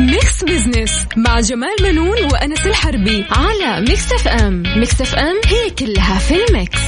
Mix 0.00 0.44
Business 0.44 1.06
مع 1.16 1.40
جمال 1.40 1.76
بنون 1.82 2.24
وأنس 2.32 2.66
الحربي 2.66 3.24
على 3.30 3.80
Mix 3.80 4.12
FM. 4.12 4.62
Mix 4.76 5.00
FM 5.00 5.36
هي 5.46 5.70
كلها 5.70 6.18
في 6.18 6.34
ال 6.48 6.54
mix. 6.54 6.80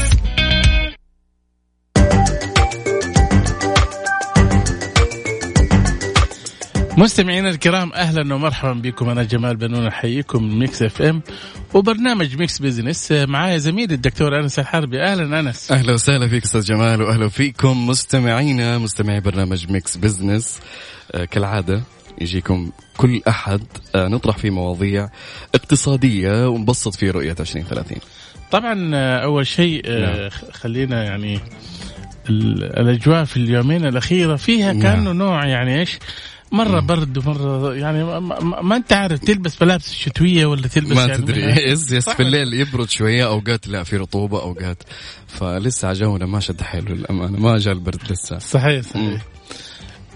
مستمعينا 6.99 7.51
الكرام 7.51 7.93
أهلا 7.93 8.35
ومرحبا 8.35 8.73
بكم. 8.73 9.09
أنا 9.09 9.23
جمال 9.23 9.57
بنون 9.57 9.87
أحييكم 9.87 10.43
من 10.43 10.59
Mix 10.59 10.83
FM 10.83 11.23
وبرنامج 11.75 12.37
Mix 12.37 12.59
Business 12.59 13.13
معايا 13.13 13.59
زميلي 13.59 13.95
الدكتور 13.95 14.41
أنس 14.41 14.59
الحربي. 14.59 15.03
أهلا 15.03 15.41
أنس. 15.41 15.73
أهلا 15.73 15.93
وسهلا 15.93 16.29
فيك 16.29 16.45
أستاذ 16.45 16.61
جمال 16.65 17.03
واهلا 17.03 17.29
فيكم 17.29 17.87
مستمعينا 17.87 18.79
مستمعي 18.79 19.21
برنامج 19.21 19.71
Mix 19.71 19.97
Business 19.97 20.61
آه 21.13 21.25
كالعادة 21.25 21.83
يجيكم 22.23 22.71
كل 22.97 23.23
أحد 23.29 23.63
آه 23.95 24.09
نطرح 24.09 24.39
فيه 24.39 24.51
مواضيع 24.51 25.09
اقتصادية 25.55 26.49
ونبسط 26.49 26.95
في 26.95 27.11
رؤية 27.11 27.37
2030 27.41 27.99
طبعا 28.51 28.91
آه 28.95 29.19
أول 29.19 29.47
شيء 29.47 29.83
آه 29.87 30.21
نعم. 30.21 30.31
خلينا 30.53 31.05
يعني 31.05 31.41
الأجواء 32.31 33.25
في 33.25 33.37
اليومين 33.37 33.87
الأخيرة 33.87 34.37
فيها 34.37 34.73
كأنه 34.73 35.03
نعم. 35.03 35.19
نوع 35.19 35.47
يعني 35.47 35.81
إيش؟ 35.81 35.99
مرة 36.53 36.81
برد 36.81 37.19
ومرة 37.19 37.75
يعني 37.75 38.05
ما, 38.63 38.77
أنت 38.77 38.93
عارف 38.93 39.21
تلبس 39.21 39.63
ملابس 39.63 39.95
شتوية 39.95 40.47
ولا 40.47 40.69
تلبس 40.69 40.97
ما 40.97 41.07
يعني 41.07 41.23
تدري. 41.23 41.43
يس 41.73 41.93
يس 41.93 42.09
في 42.09 42.23
الليل 42.23 42.55
يبرد 42.55 42.91
شوية 42.91 43.27
اوقات 43.27 43.69
لا 43.69 43.83
في 43.83 43.97
رطوبة 43.97 44.43
اوقات 44.43 44.83
فلسه 45.27 45.93
جونا 45.93 46.27
ما 46.27 46.41
شد 46.41 46.61
حيله 46.61 46.95
للأمانة 46.95 47.41
ما 47.41 47.59
جاء 47.59 47.75
البرد 47.75 48.01
لسه. 48.11 48.39
صحيح 48.39 48.83
صحيح. 48.83 49.23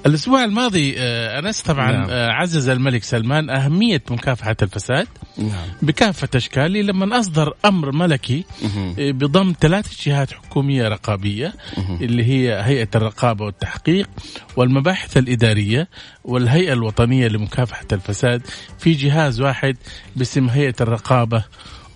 الأسبوع 0.07 0.45
الماضي 0.45 0.95
آه، 0.99 1.39
أنس 1.39 1.63
طبعا 1.63 1.93
نعم. 1.93 2.11
آه، 2.11 2.31
عزز 2.31 2.69
الملك 2.69 3.05
سلمان 3.05 3.51
أهمية 3.51 4.03
مكافحة 4.11 4.57
الفساد 4.63 5.07
نعم. 5.39 5.69
بكافة 5.83 6.29
اشكاله 6.35 6.81
لما 6.81 7.19
أصدر 7.19 7.55
أمر 7.65 7.93
ملكي 7.93 8.45
آه، 8.99 9.11
بضم 9.11 9.55
ثلاث 9.61 10.03
جهات 10.03 10.33
حكومية 10.33 10.89
رقابية 10.89 11.55
اللي 12.01 12.25
هي 12.25 12.63
هيئة 12.65 12.89
الرقابة 12.95 13.45
والتحقيق 13.45 14.09
والمباحث 14.57 15.17
الإدارية 15.17 15.89
والهيئة 16.25 16.73
الوطنية 16.73 17.29
لمكافحة 17.29 17.87
الفساد 17.93 18.43
في 18.79 18.93
جهاز 18.93 19.41
واحد 19.41 19.77
باسم 20.17 20.49
هيئة 20.49 20.75
الرقابة 20.81 21.45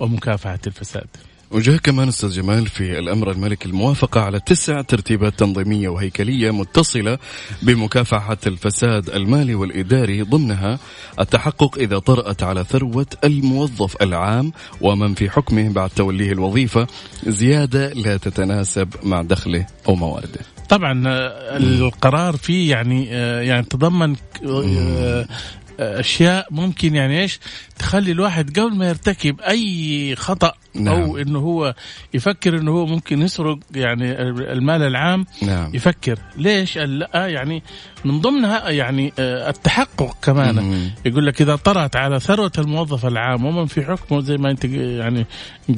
ومكافحة 0.01 0.59
الفساد. 0.67 1.07
وجاء 1.51 1.77
كمان 1.77 2.09
أستاذ 2.09 2.31
جمال 2.31 2.67
في 2.67 2.99
الأمر 2.99 3.31
الملكي 3.31 3.69
الموافقة 3.69 4.21
على 4.21 4.41
تسع 4.41 4.83
ترتيبات 4.83 5.39
تنظيمية 5.39 5.89
وهيكلية 5.89 6.51
متصلة 6.51 7.19
بمكافحة 7.63 8.39
الفساد 8.47 9.11
المالي 9.11 9.55
والإداري 9.55 10.23
ضمنها 10.23 10.79
التحقق 11.21 11.79
إذا 11.79 11.99
طرأت 11.99 12.43
على 12.43 12.65
ثروة 12.65 13.07
الموظف 13.25 14.03
العام 14.03 14.53
ومن 14.81 15.15
في 15.15 15.31
حكمه 15.31 15.69
بعد 15.69 15.91
توليه 15.91 16.33
الوظيفة 16.33 16.87
زيادة 17.27 17.93
لا 17.93 18.17
تتناسب 18.17 18.89
مع 19.03 19.23
دخله 19.23 19.67
أو 19.89 19.95
موارده. 19.95 20.41
طبعا 20.69 21.03
آه، 21.09 21.57
القرار 21.57 22.37
فيه 22.37 22.71
يعني 22.71 23.09
آه، 23.13 23.41
يعني 23.41 23.67
تضمن 23.67 24.17
آه، 24.45 25.27
أشياء 25.81 26.47
ممكن 26.51 26.95
يعني 26.95 27.21
إيش 27.21 27.41
تخلي 27.79 28.13
الواحد 28.13 28.59
قبل 28.59 28.77
ما 28.77 28.89
يرتكب 28.89 29.41
أي 29.41 30.17
خطأ 30.17 30.53
نعم. 30.75 30.95
أو 30.95 31.17
إنه 31.17 31.39
هو 31.39 31.75
يفكر 32.15 32.59
إنه 32.59 32.71
هو 32.71 32.87
ممكن 32.87 33.23
يسرق 33.23 33.59
يعني 33.75 34.23
المال 34.23 34.83
العام 34.83 35.27
نعم. 35.43 35.75
يفكر 35.75 36.19
ليش 36.37 36.79
لا 36.79 37.27
يعني 37.27 37.63
من 38.05 38.21
ضمنها 38.21 38.71
يعني 38.71 39.13
آه، 39.19 39.51
التحقق 39.51 40.17
كمان 40.23 40.55
مم. 40.55 40.91
يقول 41.05 41.27
لك 41.27 41.43
إذا 41.43 41.57
طرأت 41.57 41.97
على 41.97 42.21
ثروة 42.21 42.53
الموظف 42.59 43.07
العام 43.07 43.45
ومن 43.45 43.67
في 43.67 43.83
حكمه 43.83 44.21
زي 44.21 44.37
ما 44.37 44.51
أنت 44.51 44.65
يعني 44.65 45.27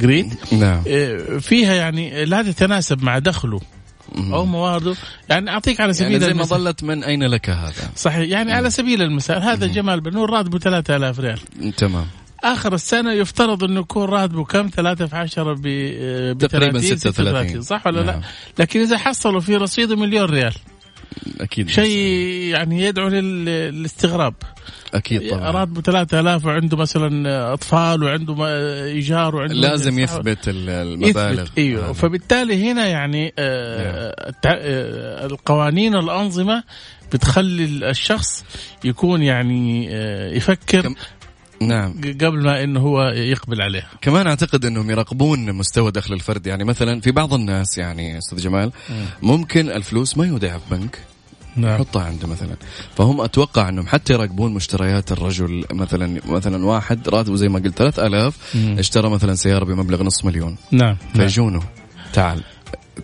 قريت 0.03 0.53
نعم. 0.53 0.83
آه، 0.89 1.39
فيها 1.39 1.75
يعني 1.75 2.25
لا 2.25 2.43
تتناسب 2.43 3.05
مع 3.05 3.19
دخله 3.19 3.61
أو 4.17 4.45
موارده 4.45 4.95
يعني 5.29 5.51
أعطيك 5.51 5.81
على 5.81 5.93
سبيل 5.93 6.13
يعني 6.13 6.25
زي 6.25 6.35
ما 6.35 6.45
ظلت 6.45 6.85
من 6.85 7.05
أين 7.05 7.25
لك 7.25 7.51
هذا؟ 7.51 7.91
صحيح. 7.97 8.29
يعني 8.31 8.51
مم. 8.51 8.57
على 8.57 8.71
سبيل 8.71 9.03
المثال 9.03 9.43
هذا 9.43 9.67
مم. 9.67 9.73
جمال 9.73 10.01
بنور 10.01 10.31
راتبه 10.31 10.59
3000 10.59 11.21
ريال. 11.21 11.39
تمام. 11.77 12.07
آخر 12.45 12.75
السنة 12.75 13.13
يفترض 13.13 13.65
أنه 13.65 13.81
يكون 13.81 14.05
راتبه 14.05 14.45
كم؟ 14.45 14.69
3 14.69 15.07
في 15.07 15.17
10 15.17 15.55
ب 15.55 16.39
تقريبا 16.39 16.81
36 16.81 17.63
صح 17.63 17.87
ولا 17.87 18.03
نعم. 18.03 18.21
لا؟ 18.21 18.27
لكن 18.59 18.81
إذا 18.81 18.99
حصلوا 18.99 19.41
في 19.41 19.57
رصيده 19.57 19.97
مليون 19.97 20.31
ريال 20.31 20.55
أكيد 21.41 21.69
شيء 21.69 21.93
يعني 22.55 22.83
يدعو 22.83 23.09
للاستغراب. 23.09 24.35
أكيد 24.95 25.31
طبعا. 25.31 25.51
راتبه 25.51 25.81
3000 25.81 26.47
وعنده 26.47 26.77
مثلا 26.77 27.53
أطفال 27.53 28.03
وعنده 28.03 28.47
إيجار 28.85 29.37
وعنده 29.37 29.55
لازم 29.55 29.99
يثبت 29.99 30.39
المبالغ 30.49 31.43
يثبت 31.43 31.59
أيوه. 31.59 31.89
آه. 31.89 31.93
فبالتالي 31.93 32.71
هنا 32.71 32.87
يعني 32.87 33.35
آه 33.39 34.33
آه 34.47 35.27
القوانين 35.27 35.95
الأنظمة 35.95 36.65
بتخلي 37.13 37.65
الشخص 37.65 38.45
يكون 38.85 39.23
يعني 39.23 39.89
آه 39.91 40.31
يفكر 40.31 40.95
نعم. 41.69 41.95
قبل 42.21 42.45
ما 42.45 42.65
إنه 42.65 42.81
هو 42.81 43.03
يقبل 43.03 43.63
عليها. 43.63 43.89
كمان 44.01 44.27
أعتقد 44.27 44.65
إنهم 44.65 44.91
يراقبون 44.91 45.53
مستوى 45.53 45.91
دخل 45.91 46.15
الفرد. 46.15 46.47
يعني 46.47 46.65
مثلا 46.65 47.01
في 47.01 47.11
بعض 47.11 47.35
الناس 47.35 47.79
يعني 47.79 48.19
أستاذ 48.19 48.39
جمال 48.39 48.73
ممكن 49.23 49.71
الفلوس 49.71 50.19
ما 50.19 50.27
يودعها 50.27 50.59
في 50.59 50.75
بنك. 50.77 50.99
نعم. 51.57 51.79
حطها 51.79 52.03
عنده 52.03 52.29
مثلا. 52.29 52.57
فهم 52.97 53.21
أتوقع 53.21 53.69
إنهم 53.69 53.87
حتى 53.87 54.13
يراقبون 54.13 54.55
مشتريات 54.55 55.13
الرجل. 55.13 55.65
مثلا 55.73 56.21
مثلا 56.27 56.67
واحد 56.67 57.09
راتبه 57.09 57.37
زي 57.37 57.49
ما 57.49 57.59
قلت 57.59 57.79
3000 57.79 58.57
اشترى 58.79 59.11
مثلا 59.11 59.35
سيارة 59.35 59.65
بمبلغ 59.65 60.03
نص 60.03 60.25
مليون. 60.25 60.57
نعم. 60.71 60.97
فيجونه. 61.15 61.63
تعال. 62.13 62.43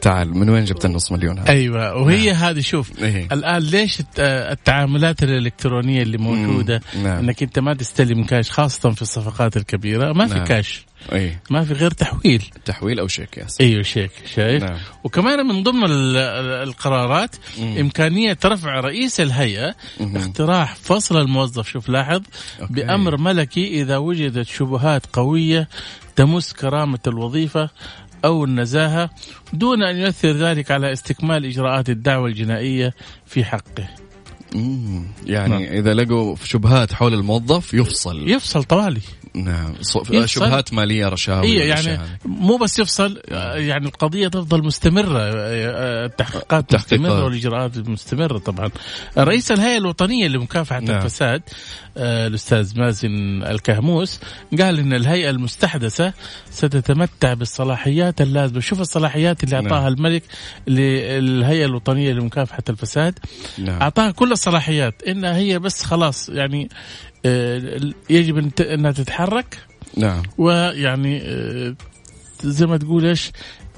تعال 0.00 0.38
من 0.38 0.50
وين 0.50 0.64
جبت 0.64 0.84
النص 0.84 1.12
مليون 1.12 1.38
هذا؟ 1.38 1.48
أيوه 1.48 1.96
وهي 1.96 2.32
نعم. 2.32 2.42
هذه 2.42 2.60
شوف 2.60 3.02
إيه؟ 3.02 3.28
الآن 3.32 3.62
ليش 3.62 4.02
التعاملات 4.18 5.22
الإلكترونية 5.22 6.02
اللي 6.02 6.18
موجودة 6.18 6.80
نعم. 7.02 7.18
إنك 7.18 7.42
أنت 7.42 7.58
ما 7.58 7.74
تستلم 7.74 8.24
كاش 8.24 8.50
خاصة 8.50 8.90
في 8.90 9.02
الصفقات 9.02 9.56
الكبيرة 9.56 10.12
ما 10.12 10.26
في 10.26 10.34
نعم. 10.34 10.44
كاش 10.44 10.88
أيه. 11.12 11.40
ما 11.50 11.64
في 11.64 11.72
غير 11.72 11.90
تحويل 11.90 12.44
تحويل 12.64 13.00
أو 13.00 13.08
شيك 13.08 13.38
yes. 13.38 13.60
أيوه 13.60 13.82
شيك 13.82 14.10
شايف 14.34 14.64
نعم. 14.64 14.78
وكمان 15.04 15.46
من 15.46 15.62
ضمن 15.62 15.84
القرارات 16.62 17.36
مم. 17.58 17.78
إمكانية 17.78 18.38
رفع 18.44 18.80
رئيس 18.80 19.20
الهيئة 19.20 19.74
مم. 20.00 20.16
اقتراح 20.16 20.74
فصل 20.74 21.20
الموظف 21.20 21.68
شوف 21.68 21.88
لاحظ 21.88 22.22
okay. 22.60 22.72
بأمر 22.72 23.16
ملكي 23.16 23.82
إذا 23.82 23.96
وجدت 23.96 24.46
شبهات 24.46 25.06
قوية 25.12 25.68
تمس 26.16 26.52
كرامة 26.52 26.98
الوظيفة 27.06 27.70
أو 28.24 28.44
النزاهة 28.44 29.10
دون 29.52 29.82
أن 29.82 29.96
يؤثر 29.96 30.32
ذلك 30.32 30.70
على 30.70 30.92
استكمال 30.92 31.44
إجراءات 31.44 31.88
الدعوة 31.88 32.28
الجنائية 32.28 32.94
في 33.26 33.44
حقه. 33.44 33.88
يعني 35.26 35.48
نعم. 35.48 35.62
إذا 35.62 35.94
لقوا 35.94 36.36
شبهات 36.44 36.92
حول 36.92 37.14
الموظف 37.14 37.74
يفصل 37.74 38.28
يفصل 38.28 38.64
طوالي 38.64 39.00
نعم 39.34 39.74
شبهات 40.24 40.72
مالية 40.72 41.08
رشاوي 41.08 41.46
إيه 41.46 41.68
يعني 41.68 41.98
مو 42.24 42.56
بس 42.56 42.78
يفصل 42.78 43.20
يعني 43.54 43.86
القضية 43.86 44.28
تفضل 44.28 44.64
مستمرة 44.64 45.18
التحقيقات 46.04 46.74
مستمرة 46.74 47.24
والإجراءات 47.24 47.88
مستمرة 47.88 48.38
طبعا. 48.38 48.70
رئيس 49.18 49.52
الهيئة 49.52 49.78
الوطنية 49.78 50.28
لمكافحة 50.28 50.80
نعم. 50.80 50.96
الفساد 50.96 51.42
آه، 51.98 52.26
الأستاذ 52.26 52.78
مازن 52.80 53.42
الكهموس 53.42 54.20
قال 54.60 54.78
إن 54.78 54.92
الهيئة 54.92 55.30
المستحدثة 55.30 56.12
ستتمتع 56.50 57.34
بالصلاحيات 57.34 58.20
اللازمة. 58.20 58.60
شوف 58.60 58.80
الصلاحيات 58.80 59.44
اللي 59.44 59.56
أعطاها 59.56 59.80
نعم. 59.80 59.92
الملك 59.92 60.22
للهيئة 60.66 61.64
الوطنية 61.64 62.12
لمكافحة 62.12 62.62
الفساد. 62.68 63.18
نعم. 63.58 63.82
أعطاها 63.82 64.10
كل 64.10 64.32
الصلاحيات. 64.32 65.02
انها 65.02 65.36
هي 65.36 65.58
بس 65.58 65.84
خلاص 65.84 66.28
يعني 66.28 66.68
يجب 68.10 68.50
أنها 68.60 68.92
تتحرك. 68.92 69.58
نعم. 69.96 70.22
ويعني 70.38 71.22
آه، 71.24 71.74
زي 72.44 72.66
ما 72.66 72.76
تقول 72.76 73.06
إيش 73.06 73.32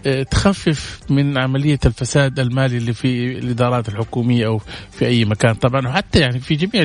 آه، 0.07 0.23
تخفف 0.23 1.01
من 1.11 1.39
عملية 1.39 1.79
الفساد 1.87 2.41
المالي 2.41 2.77
اللي 2.77 2.93
في 2.93 3.39
الإدارات 3.39 3.89
الحكومية 3.89 4.47
أو 4.47 4.61
في 4.93 5.07
أي 5.07 5.25
مكان. 5.25 5.55
طبعا 5.55 5.89
وحتى 5.89 6.21
يعني 6.21 6.41
في 6.41 6.55
جميع 6.55 6.83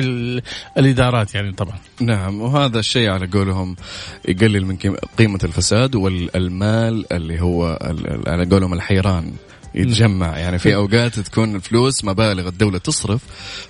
الإدارات 0.78 1.34
يعني 1.34 1.52
طبعا. 1.52 1.78
نعم. 2.00 2.40
وهذا 2.40 2.78
الشيء 2.78 3.10
على 3.10 3.26
قولهم 3.26 3.76
يقلل 4.28 4.66
من 4.66 4.76
قيمة 5.18 5.38
الفساد 5.44 5.94
والمال 5.94 7.12
اللي 7.12 7.40
هو 7.40 7.78
على 8.26 8.44
قولهم 8.44 8.74
الحيران. 8.74 9.32
يتجمع. 9.76 10.38
يعني 10.38 10.58
في 10.58 10.74
أوقات 10.74 11.20
تكون 11.20 11.56
الفلوس 11.56 12.04
مبالغ 12.04 12.48
الدولة 12.48 12.78
تصرف 12.78 13.20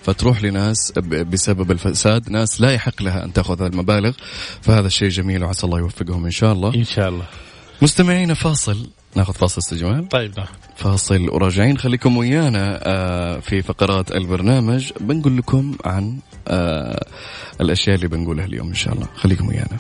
فتروح 0.03 0.43
لناس 0.43 0.93
بسبب 1.09 1.71
الفساد 1.71 2.31
ناس 2.31 2.61
لا 2.61 2.73
يحق 2.73 3.03
لها 3.03 3.25
أن 3.25 3.33
تأخذ 3.33 3.63
المبالغ. 3.63 4.13
فهذا 4.63 4.87
الشيء 4.87 5.09
جميل 5.09 5.45
وعسى 5.45 5.67
الله 5.67 5.79
يوفقهم 5.79 6.25
إن 6.25 6.31
شاء 6.31 6.53
الله. 6.53 6.75
إن 6.75 6.85
شاء 6.85 7.09
الله. 7.09 7.25
مستمعينا 7.83 8.35
فاصل. 8.35 8.91
ناخذ 9.17 9.35
فاصل 9.35 9.59
استجمال 9.61 10.09
طيب 10.09 10.33
ناخذ. 10.39 10.55
فاصل 10.77 11.29
وراجعين. 11.29 11.79
خليكم 11.79 12.17
ويانا 12.17 12.81
آه، 12.83 13.41
في 13.41 13.63
فقرات 13.63 14.13
البرنامج. 14.13 14.91
بنقول 15.01 15.37
لكم 15.37 15.77
عن 15.85 16.19
آه، 16.49 17.07
الأشياء 17.61 17.97
اللي 17.97 18.09
بنقولها 18.09 18.45
اليوم 18.45 18.69
إن 18.69 18.75
شاء 18.75 18.95
الله. 18.95 19.07
خليكم 19.17 19.49
ويانا. 19.49 19.79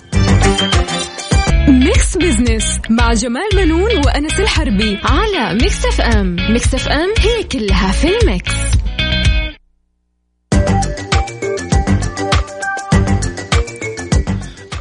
Mix 1.68 2.16
Business 2.16 2.80
مع 2.90 3.12
جمال 3.12 3.48
بنون 3.56 3.96
وأنس 4.06 4.40
الحربي 4.76 4.98
على 5.04 5.54
Mix 5.54 5.86
FM 5.86 6.36
Mix 6.50 6.74
FM 6.74 7.14
هي 7.18 7.44
كلها 7.44 7.92
في 7.92 8.08
ال 8.18 8.27
mix 8.27 8.52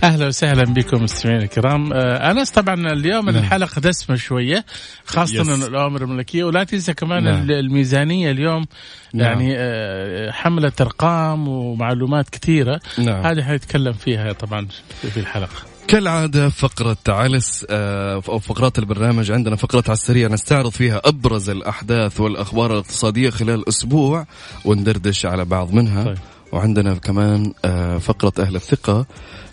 أهلا 0.03 0.27
وسهلا 0.27 0.63
بكم 0.63 1.03
مستمعينا 1.03 1.43
الكرام 1.43 1.93
آه، 1.93 2.31
انس 2.31 2.51
طبعا 2.51 2.75
اليوم 2.75 3.29
نعم. 3.29 3.35
الحلقة 3.35 3.81
دسمة 3.81 4.15
شوية 4.15 4.65
خاصه 5.05 5.41
yes. 5.41 5.67
الاوامر 5.67 6.01
الملكية 6.03 6.43
ولا 6.43 6.63
تنسى 6.63 6.93
كمان 6.93 7.23
نعم. 7.23 7.51
الميزانية 7.51 8.31
اليوم 8.31 8.65
نعم. 9.13 9.27
يعني 9.27 9.53
آه، 9.57 10.31
حملت 10.31 10.81
أرقام 10.81 11.47
ومعلومات 11.47 12.29
كثيرة 12.29 12.79
نعم. 12.97 13.25
هذه 13.25 13.43
حنتكلم 13.43 13.93
فيها 13.93 14.31
طبعا 14.31 14.67
في 15.13 15.19
الحلقة 15.19 15.74
كالعادة 15.87 16.49
فقرة 16.49 16.97
علس 17.07 17.65
آه، 17.69 18.21
أو 18.29 18.39
فقرات 18.39 18.79
البرنامج 18.79 19.31
عندنا 19.31 19.55
فقرة 19.55 19.83
على 19.87 19.93
السريع 19.93 20.27
نستعرض 20.27 20.71
فيها 20.71 21.01
أبرز 21.05 21.49
الأحداث 21.49 22.21
والأخبار 22.21 22.71
الاقتصادية 22.71 23.29
خلال 23.29 23.69
أسبوع 23.69 24.25
وندردش 24.65 25.25
على 25.25 25.45
بعض 25.45 25.73
منها. 25.73 26.03
طيب. 26.03 26.17
وعندنا 26.51 26.93
كمان 26.93 27.53
آه، 27.65 27.97
فقرة 27.97 28.33
أهل 28.39 28.55
الثقة 28.55 29.05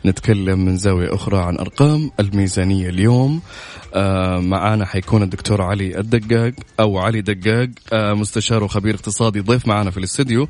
نتكلم 0.06 0.64
من 0.64 0.76
زاوية 0.76 1.14
أخرى 1.14 1.38
عن 1.38 1.58
أرقام 1.58 2.10
الميزانية 2.20 2.88
اليوم. 2.88 3.40
آه، 3.94 4.38
معانا 4.38 4.84
حيكون 4.86 5.22
الدكتور 5.22 5.62
علي 5.62 5.98
الدقاق 5.98 6.52
أو 6.80 6.98
علي 6.98 7.20
دقاق 7.20 7.68
مستشار 7.92 8.64
وخبير 8.64 8.94
اقتصادي. 8.94 9.40
ضيف 9.40 9.68
معنا 9.68 9.90
في 9.90 9.98
الاستديو 9.98 10.48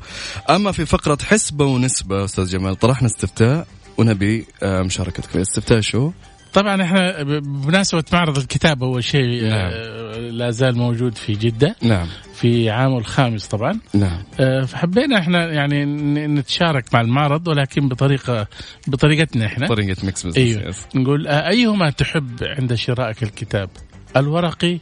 أما 0.49 0.71
في 0.71 0.85
فقرة 0.85 1.17
حسبة 1.23 1.65
ونسبة 1.65 2.25
أستاذ 2.25 2.49
جمال 2.49 2.75
طرحنا 2.75 3.07
استفتاء. 3.07 3.67
ونبي 3.97 4.45
آه، 4.63 4.81
مشاركتك 4.81 5.23
في 5.29 5.35
الاستفتاء 5.35 5.81
شو؟ 5.81 6.11
طبعا 6.53 6.81
إحنا 6.83 7.23
بمناسبة 7.23 8.03
معرض 8.13 8.37
الكتاب 8.37 8.83
أول 8.83 9.03
شيء 9.03 9.43
نعم. 9.43 9.71
آه، 9.73 10.17
لا 10.17 10.51
زال 10.51 10.77
موجود 10.77 11.15
في 11.17 11.33
جدة. 11.33 11.75
نعم. 11.81 12.07
في 12.33 12.69
عامه 12.69 12.97
الخامس 12.97 13.47
طبعا. 13.47 13.79
نعم. 13.93 14.23
آه، 14.39 14.61
فحبينا 14.61 15.19
إحنا 15.19 15.51
يعني 15.51 15.85
نتشارك 16.27 16.93
مع 16.93 17.01
المعرض 17.01 17.47
ولكن 17.47 17.87
بطريقه 17.87 18.47
بطريقتنا 18.87 19.45
إحنا. 19.45 19.67
طريقة 19.67 20.05
Mix 20.05 20.25
Business 20.25 20.37
yes. 20.37 20.87
نقول 20.95 21.27
أيهما 21.27 21.89
تحب 21.89 22.43
عند 22.43 22.73
شرائك 22.73 23.23
الكتاب؟ 23.23 23.69
الورقي 24.17 24.79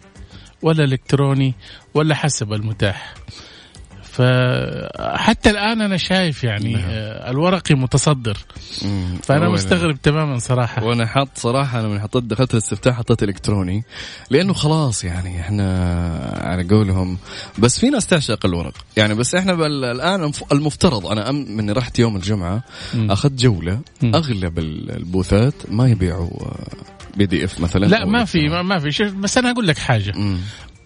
ولا 0.62 0.84
الإلكتروني 0.84 1.54
ولا 1.94 2.16
حسب 2.16 2.54
المتاح؟ 2.54 3.14
فحتى 4.12 5.50
الآن 5.50 5.81
أنا 5.81 5.98
شايف 5.98 6.44
يعني 6.44 6.74
نعم. 6.74 6.84
آه، 6.90 7.31
الورقي 7.31 7.75
متصدر 7.75 8.38
مم. 8.86 9.18
فأنا. 9.24 9.50
مستغرب 9.50 10.02
تماما 10.02 10.40
صراحة 10.40 10.84
وأنا 10.84 11.06
حاط 11.06 11.28
صراحة 11.36 11.80
أنا 11.80 11.88
من 11.88 12.00
حطيت 12.00 12.24
دخلت 12.24 12.54
الاستفتاء 12.54 12.94
حطيت 12.94 13.24
إلكتروني 13.24 13.84
لأنه 14.30 14.54
خلاص 14.54 15.04
يعني 15.04 15.40
إحنا 15.42 15.68
على 16.42 16.63
قولهم 16.68 17.18
بس 17.60 17.80
في 17.80 17.90
ناس 17.90 18.08
تعشق 18.08 18.46
الورق 18.46 18.74
يعني 18.98 19.13
بس 19.13 19.36
إحنا 19.36 19.54
الآن 19.68 20.24
المف- 20.24 20.52
المفترض 20.52 21.06
أنا 21.07 21.30
أم 21.30 21.36
من 21.57 21.72
رحت 21.72 22.00
يوم 22.00 22.16
الجمعة. 22.16 22.64
أخذت 22.96 23.34
جولة 23.34 23.80
مم. 24.02 24.16
أغلب 24.16 24.60
ال- 24.60 24.92
البوثات 24.98 25.54
ما 25.69 25.88
يبيعوا 25.90 26.30
بي 27.18 27.25
دي 27.25 27.46
إف 27.46 27.60
مثلا 27.60 27.86
لا 27.86 28.06
ما 28.06 28.25
في. 28.25 28.50
ما, 28.50 28.62
ما 28.62 28.80
في 28.80 28.92
شوف، 28.92 29.14
بس 29.14 29.38
أنا 29.38 29.52
أقول 29.52 29.68
لك 29.68 29.78
حاجة 29.78 30.12
مم. 30.16 30.38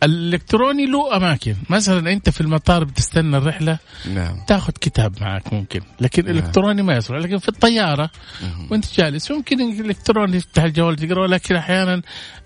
الإلكتروني 0.05 0.85
له 0.85 1.15
أماكن 1.17 1.55
مثلا 1.69 2.11
أنت 2.11 2.29
في 2.29 2.41
المطار 2.41 2.83
بتستنى 2.83 3.37
الرحلة 3.37 3.77
نعم 4.13 4.35
تاخذ 4.47 4.73
كتاب 4.81 5.13
معك 5.21 5.53
ممكن 5.53 5.79
لكن 6.01 6.25
نعم. 6.25 6.31
الالكتروني 6.37 6.81
ما 6.81 6.95
يصلح 6.95 7.17
لكن 7.17 7.37
في 7.37 7.49
الطيارة 7.49 8.09
مم. 8.43 8.67
وأنت 8.71 8.85
جالس 8.95 9.31
ممكن 9.31 9.61
الالكتروني 9.61 10.39
تفتح 10.39 10.63
الجوال 10.63 10.95
تقرا 10.95 11.21
ولكن 11.21 11.55
أحيانا 11.55 12.01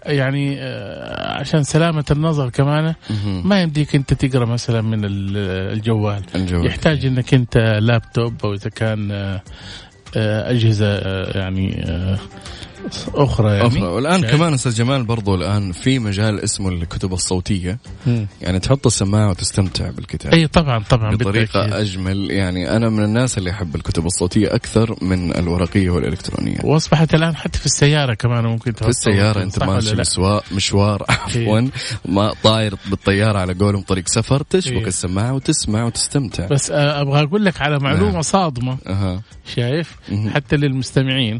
يعني 0.05 0.55
آه، 0.59 1.33
عشان 1.39 1.63
سلامة 1.63 2.05
النظر 2.11 2.49
كمان 2.49 2.93
مم. 3.09 3.41
ما 3.45 3.61
يمديك 3.61 3.95
أنت 3.95 4.13
تقرأ 4.13 4.45
مثلا 4.45 4.81
من 4.81 5.05
ال- 5.05 5.37
الجوال 5.77 6.21
الجوال. 6.35 6.65
يحتاج 6.65 7.05
إنك 7.05 7.33
أنت 7.33 7.57
لابتوب 7.81 8.33
أو 8.45 8.53
إذا 8.53 8.69
كان 8.69 9.11
آه، 9.11 9.41
آه، 10.17 10.51
أجهزة 10.51 10.97
يعني 11.39 11.83
أخرى 13.15 13.51
يعني 13.51 13.67
أفضل. 13.67 13.83
والآن 13.83 14.21
شايف؟ 14.21 14.35
كمان 14.35 14.53
أستاذ 14.53 14.73
جمال 14.75 15.03
برضو 15.03 15.35
الآن 15.35 15.71
في 15.71 15.99
مجال 15.99 16.39
اسمه 16.39 16.69
الكتب 16.69 17.13
الصوتية 17.13 17.77
مم. 18.07 18.27
يعني 18.41 18.59
تحط 18.59 18.85
السماعة 18.85 19.29
وتستمتع 19.29 19.89
بالكتاب 19.89 20.33
اي 20.33 20.47
طبعا 20.47 20.83
طبعا 20.89 21.15
بطريقة 21.15 21.61
بالتأكيد. 21.61 21.73
أجمل 21.73 22.31
يعني 22.31 22.75
أنا 22.75 22.89
من 22.89 23.03
الناس 23.03 23.37
اللي 23.37 23.51
أحب 23.51 23.75
الكتب 23.75 24.05
الصوتية 24.05 24.55
أكثر 24.55 24.95
من 25.01 25.35
الورقية 25.35 25.89
والإلكترونية 25.89 26.57
وأصبحت 26.63 27.13
الآن 27.13 27.35
حتى 27.35 27.59
في 27.59 27.65
السيارة 27.65 28.13
كمان 28.13 28.43
ممكن 28.45 28.71
في 28.71 28.87
السيارة 28.87 29.43
أنت 29.43 29.59
صح 29.59 29.67
ولا 29.67 29.75
ماشي؟ 29.75 29.95
مسوا 29.95 30.39
مشوار 30.55 31.05
عفوا 31.09 31.69
ما 32.05 32.33
طاير 32.43 32.75
بالطيارة 32.89 33.39
على 33.39 33.53
قولهم 33.53 33.81
طريق 33.81 34.07
سفر 34.07 34.43
تشبك 34.43 34.73
إيه. 34.77 34.87
السماعة 34.87 35.33
وتسمع 35.33 35.83
وتستمتع 35.83 36.47
بس 36.47 36.71
آه، 36.71 37.01
أبغى 37.01 37.23
أقول 37.23 37.45
لك 37.45 37.61
على 37.61 37.79
معلومة 37.79 38.11
نعم. 38.11 38.21
صادمة 38.21 38.77
أها 38.87 39.21
شايف 39.55 39.95
مهم. 40.09 40.29
حتى 40.29 40.55
للمستمعين 40.55 41.39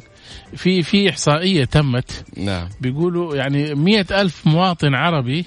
في 0.55 0.81
في 0.81 1.09
إحصائية 1.09 1.65
تمت. 1.65 2.23
نعم. 2.37 2.69
بيقولوا 2.81 3.35
يعني 3.35 3.75
مئة 3.75 4.21
ألف 4.21 4.47
مواطن 4.47 4.95
عربي. 4.95 5.45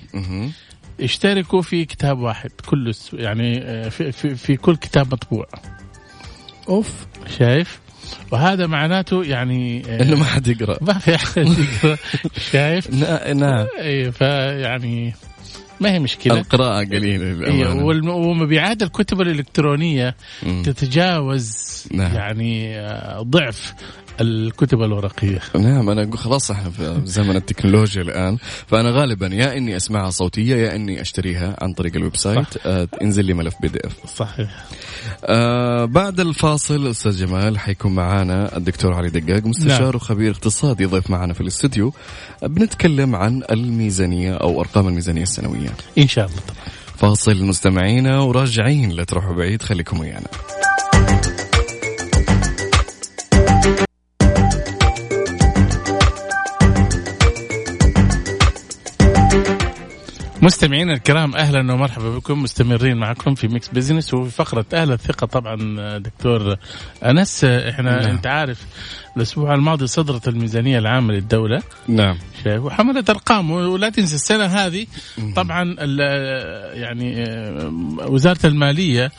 اشتركوا 1.00 1.62
في 1.62 1.84
كتاب 1.84 2.18
واحد 2.18 2.50
كل 2.66 2.92
يعني 3.12 3.62
آه، 3.62 3.88
في, 3.88 4.12
في, 4.12 4.34
في 4.34 4.56
كل 4.56 4.76
كتاب 4.76 5.06
مطبوع. 5.12 5.46
أوف. 6.68 7.06
شايف؟ 7.38 7.80
وهذا 8.30 8.66
معناته 8.66 9.24
يعني 9.24 9.82
آه، 9.88 10.02
إنه 10.02 10.16
ما 10.16 10.24
حد 10.24 10.48
يقرأ. 10.48 10.78
ما 10.80 10.92
في 10.98 11.14
أحد 11.14 11.46
يقرأ. 11.48 11.96
شايف؟ 12.52 12.90
نعم. 13.34 13.66
اي 13.78 14.12
فيعني 14.12 15.14
ما 15.82 15.92
هي 15.92 15.98
مشكلة. 15.98 16.38
القراءة 16.38 16.84
قليلة 16.84 17.46
إيه، 17.46 18.10
ومبيعات 18.10 18.82
الكتب 18.82 19.20
الإلكترونية 19.20 20.14
مم. 20.42 20.62
تتجاوز 20.62 21.62
نعم. 21.90 22.14
يعني 22.14 22.78
آه، 22.78 23.22
ضعف 23.22 23.74
الكتب 24.20 24.82
الورقية. 24.82 25.40
نعم 25.54 25.90
أنا 25.90 26.02
أقول 26.02 26.18
خلاص 26.18 26.50
إحنا 26.50 26.70
في 26.70 27.00
زمن 27.04 27.36
التكنولوجيا 27.36 28.02
الآن. 28.02 28.36
فأنا 28.66 28.90
غالبا 28.90 29.26
يا 29.26 29.56
إني 29.56 29.76
أسمعها 29.76 30.10
صوتية 30.10 30.56
يا 30.56 30.76
إني 30.76 31.00
أشتريها 31.00 31.56
عن 31.60 31.72
طريق 31.72 31.96
ال 31.96 32.16
website 32.16 32.66
آه 32.66 32.88
انزل 33.02 33.24
لي 33.24 33.34
ملف 33.34 33.54
PDF. 33.62 34.16
صحيح. 34.16 34.64
آه 35.24 35.84
بعد 35.84 36.20
الفاصل 36.20 36.90
أستاذ 36.90 37.18
جمال 37.26 37.58
حيكون 37.58 37.94
معانا 37.94 38.56
الدكتور 38.56 38.94
علي 38.94 39.10
دقاق 39.10 39.46
مستشار 39.46 39.80
نعم. 39.80 39.94
وخبير 39.94 40.30
اقتصادي 40.30 40.86
ضيف 40.86 41.10
معنا 41.10 41.32
في 41.32 41.40
الاستوديو. 41.40 41.92
آه، 42.42 42.46
بنتكلم 42.46 43.16
عن 43.16 43.42
الميزانية 43.50 44.34
أو 44.34 44.60
أرقام 44.60 44.88
الميزانية 44.88 45.22
السنوية. 45.22 45.71
إن 45.98 46.08
شاء 46.08 46.26
الله 46.26 46.38
طبعا. 46.38 46.62
فاصل 46.96 47.44
مستمعينا 47.44 48.18
وراجعين. 48.20 48.90
لا 48.90 49.04
تروحوا 49.04 49.34
بعيد 49.34 49.62
خليكم 49.62 50.00
ويانا. 50.00 50.28
مستمعينا 60.42 60.92
الكرام 60.92 61.34
أهلا 61.36 61.72
ومرحبا 61.72 62.16
بكم. 62.16 62.42
مستمرين 62.42 62.96
معكم 62.96 63.34
في 63.34 63.48
Mix 63.48 63.68
Business 63.68 64.14
وفي 64.14 64.30
فقرة 64.30 64.64
أهل 64.74 64.92
الثقة 64.92 65.26
طبعا 65.26 65.98
دكتور 65.98 66.56
أنس. 67.04 67.44
إحنا 67.44 68.00
نعم. 68.00 68.10
أنت 68.10 68.26
عارف 68.26 68.66
الأسبوع 69.16 69.54
الماضي 69.54 69.86
صدرت 69.86 70.28
الميزانية 70.28 70.78
العامة 70.78 71.12
للدولة. 71.12 71.62
نعم. 71.88 72.18
شايف 72.44 72.62
وحملت 72.62 73.10
ارقام 73.10 73.50
ولا 73.50 73.88
تنسى 73.88 74.14
السنة 74.14 74.44
هذه. 74.44 74.86
طبعا 75.36 75.76
يعني 76.74 77.24
آه، 77.24 77.72
وزارة 78.08 78.46
المالية 78.46 79.12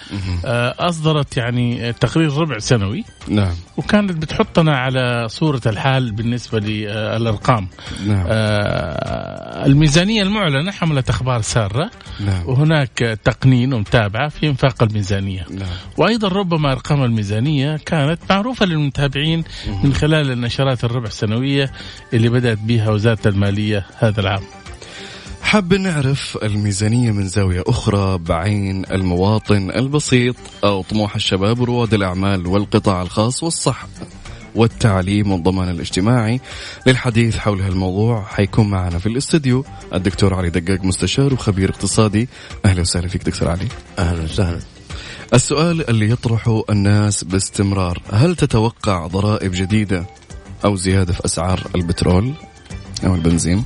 آه، 0.45 0.75
أصدرت 0.79 1.37
يعني 1.37 1.93
تقرير 1.93 2.33
ربع 2.37 2.59
سنوي. 2.59 3.03
نعم. 3.27 3.53
وكانت 3.77 4.11
بتحطنا 4.11 4.77
على 4.77 5.27
صورة 5.29 5.61
الحال 5.65 6.11
بالنسبة 6.11 6.59
للأرقام. 6.59 7.67
نعم. 8.07 8.25
آه، 8.29 9.65
الميزانية 9.65 10.23
المعلنة 10.23 10.71
حملت 10.71 11.09
أخبار 11.09 11.41
سارة. 11.41 11.91
نعم. 12.25 12.47
وهناك 12.49 13.19
تقنين 13.23 13.73
ومتابعه 13.73 14.29
في 14.29 14.47
إنفاق 14.47 14.83
الميزانية. 14.83 15.45
نعم. 15.51 15.69
وأيضا 15.97 16.27
ربما 16.27 16.71
أرقام 16.71 17.03
الميزانية 17.03 17.77
كانت 17.85 18.19
معروفة 18.29 18.65
للمتابعين 18.65 19.43
من 19.83 19.93
خلال 19.93 20.31
النشرات 20.31 20.83
الربع 20.83 21.09
سنوية 21.09 21.71
اللي 22.13 22.29
بدأت 22.29 22.57
بها 22.57 22.89
وزارة 22.89 23.12
المالية 23.25 23.85
هذا 23.97 24.21
العام. 24.21 24.43
حاب 25.41 25.73
نعرف 25.73 26.37
الميزانية 26.43 27.11
من 27.11 27.27
زاوية 27.27 27.63
أخرى 27.67 28.17
بعين 28.17 28.85
المواطن 28.91 29.71
البسيط 29.71 30.35
أو 30.63 30.81
طموح 30.81 31.15
الشباب 31.15 31.59
ورواد 31.59 31.93
الأعمال 31.93 32.47
والقطاع 32.47 33.01
الخاص 33.01 33.43
والصحة 33.43 33.87
والتعليم 34.55 35.31
والضمان 35.31 35.69
الاجتماعي 35.69 36.41
للحديث 36.87 37.37
حول 37.37 37.61
هالموضوع. 37.61 38.23
حيكون 38.23 38.69
معنا 38.69 38.99
في 38.99 39.05
الاستديو 39.05 39.65
الدكتور 39.93 40.33
علي 40.33 40.49
دقاق 40.49 40.85
مستشار 40.85 41.33
وخبير 41.33 41.69
اقتصادي. 41.69 42.29
أهلا 42.65 42.81
وسهلا 42.81 43.07
فيك 43.07 43.23
دكتور 43.23 43.49
علي. 43.49 43.67
أهلا 43.99 44.23
وسهلا. 44.23 44.59
السؤال 45.33 45.89
اللي 45.89 46.09
يطرحه 46.09 46.63
الناس 46.69 47.23
باستمرار 47.23 48.01
هل 48.11 48.35
تتوقع 48.35 49.07
ضرائب 49.07 49.51
جديدة 49.51 50.05
أو 50.65 50.75
زيادة 50.75 51.13
في 51.13 51.25
أسعار 51.25 51.67
البترول؟ 51.75 52.33
أو 53.05 53.15
البنزين؟ 53.15 53.63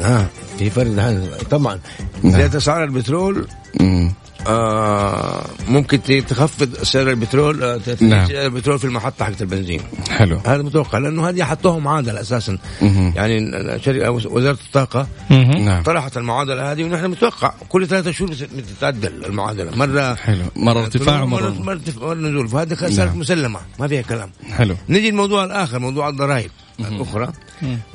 ها. 0.00 0.28
في 0.58 0.70
فرق 0.70 1.42
طبعا. 1.50 1.78
نعم. 2.22 2.32
زيادة 2.36 2.58
اسعار 2.58 2.84
البترول 2.84 3.46
مم. 3.80 4.12
آه 4.46 5.44
ممكن 5.68 6.02
تخفض 6.28 6.74
سعر 6.82 7.10
البترول 7.10 7.62
آه، 7.64 7.80
نعم. 8.00 8.28
سعر 8.28 8.46
البترول 8.46 8.78
في 8.78 8.84
المحطة 8.84 9.24
حقت 9.24 9.42
البنزين. 9.42 9.80
حلو. 10.10 10.40
هذا 10.46 10.62
متوقع 10.62 10.98
لأنه 10.98 11.28
هذه 11.28 11.44
حطوها 11.44 11.78
معادلة 11.78 12.20
أساسا. 12.20 12.58
مهم. 12.82 13.12
يعني 13.16 13.50
شركة 13.84 14.10
وزارة 14.10 14.58
الطاقة 14.66 15.06
مهم. 15.30 15.64
نعم. 15.64 15.82
طرحت 15.82 16.16
المعادلة 16.16 16.72
هذه 16.72 16.84
ونحن 16.84 17.06
متوقع 17.06 17.52
كل 17.68 17.86
ثلاثة 17.86 18.10
شهور 18.10 18.30
بت- 18.30 18.48
بتتعدل 18.56 19.24
المعادلة. 19.24 19.76
مرة 19.76 20.14
حلو. 20.14 20.44
مرة 20.56 20.80
ارتفاع 20.80 21.24
مرة, 21.24 21.46
ارتفاع- 21.46 22.04
مرة 22.06 22.14
نزول. 22.14 22.48
فهذه 22.48 22.74
صارت 22.74 22.92
نعم. 22.98 23.18
مسلمة 23.18 23.60
ما 23.78 23.88
فيها 23.88 24.02
كلام. 24.02 24.30
حلو. 24.50 24.76
نجي 24.88 25.08
الموضوع 25.08 25.44
الآخر 25.44 25.78
موضوع 25.78 26.08
الضرائب. 26.08 26.50
الأخرى 26.80 27.28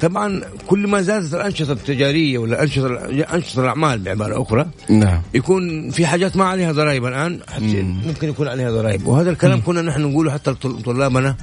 طبعا 0.01 0.41
كل 0.67 0.87
ما 0.87 1.01
زادت 1.01 1.33
الأنشطة 1.33 1.71
التجارية 1.71 2.37
ولا 2.37 2.63
أنشطة 2.63 2.95
أنشطة 3.35 3.61
الأعمال 3.61 3.99
بعبارة 3.99 4.41
أخرى 4.41 4.65
نعم. 4.89 5.21
يكون 5.33 5.89
في 5.89 6.05
حاجات 6.07 6.35
ما 6.37 6.45
عليها 6.45 6.71
ضرائب 6.71 7.05
الآن 7.05 7.39
حتى 7.49 7.81
ممكن 7.81 8.29
يكون 8.29 8.47
عليها 8.47 8.71
ضرائب. 8.71 9.07
وهذا 9.07 9.29
الكلام 9.29 9.61
كنا 9.61 9.81
نحن 9.81 10.01
نقوله 10.01 10.31
حتى 10.31 10.53
طلابنا 10.85 11.35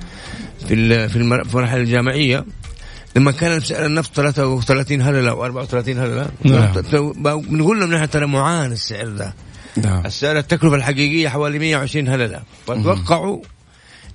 في 0.68 1.08
في 1.08 1.16
المر- 1.16 1.44
في 1.44 1.50
المراحل 1.54 1.80
الجامعية. 1.80 2.44
لما 3.16 3.30
كان 3.32 3.60
سعر 3.60 3.86
النفط 3.86 4.14
33 4.16 5.02
هللة 5.02 5.30
أو 5.30 5.44
34 5.44 5.98
هللة 5.98 6.26
نعم. 6.44 6.72
بنقول 7.48 7.80
لهم 7.80 7.94
نحن 7.94 8.10
ترى 8.10 8.26
معان 8.26 8.72
السعر 8.72 9.08
ده. 9.08 9.34
نعم. 9.76 10.06
السعر 10.06 10.38
التكلفة 10.38 10.76
الحقيقية 10.76 11.28
حوالي 11.28 11.58
120 11.58 12.08
هللة. 12.08 12.40
فتوقعوا 12.66 13.38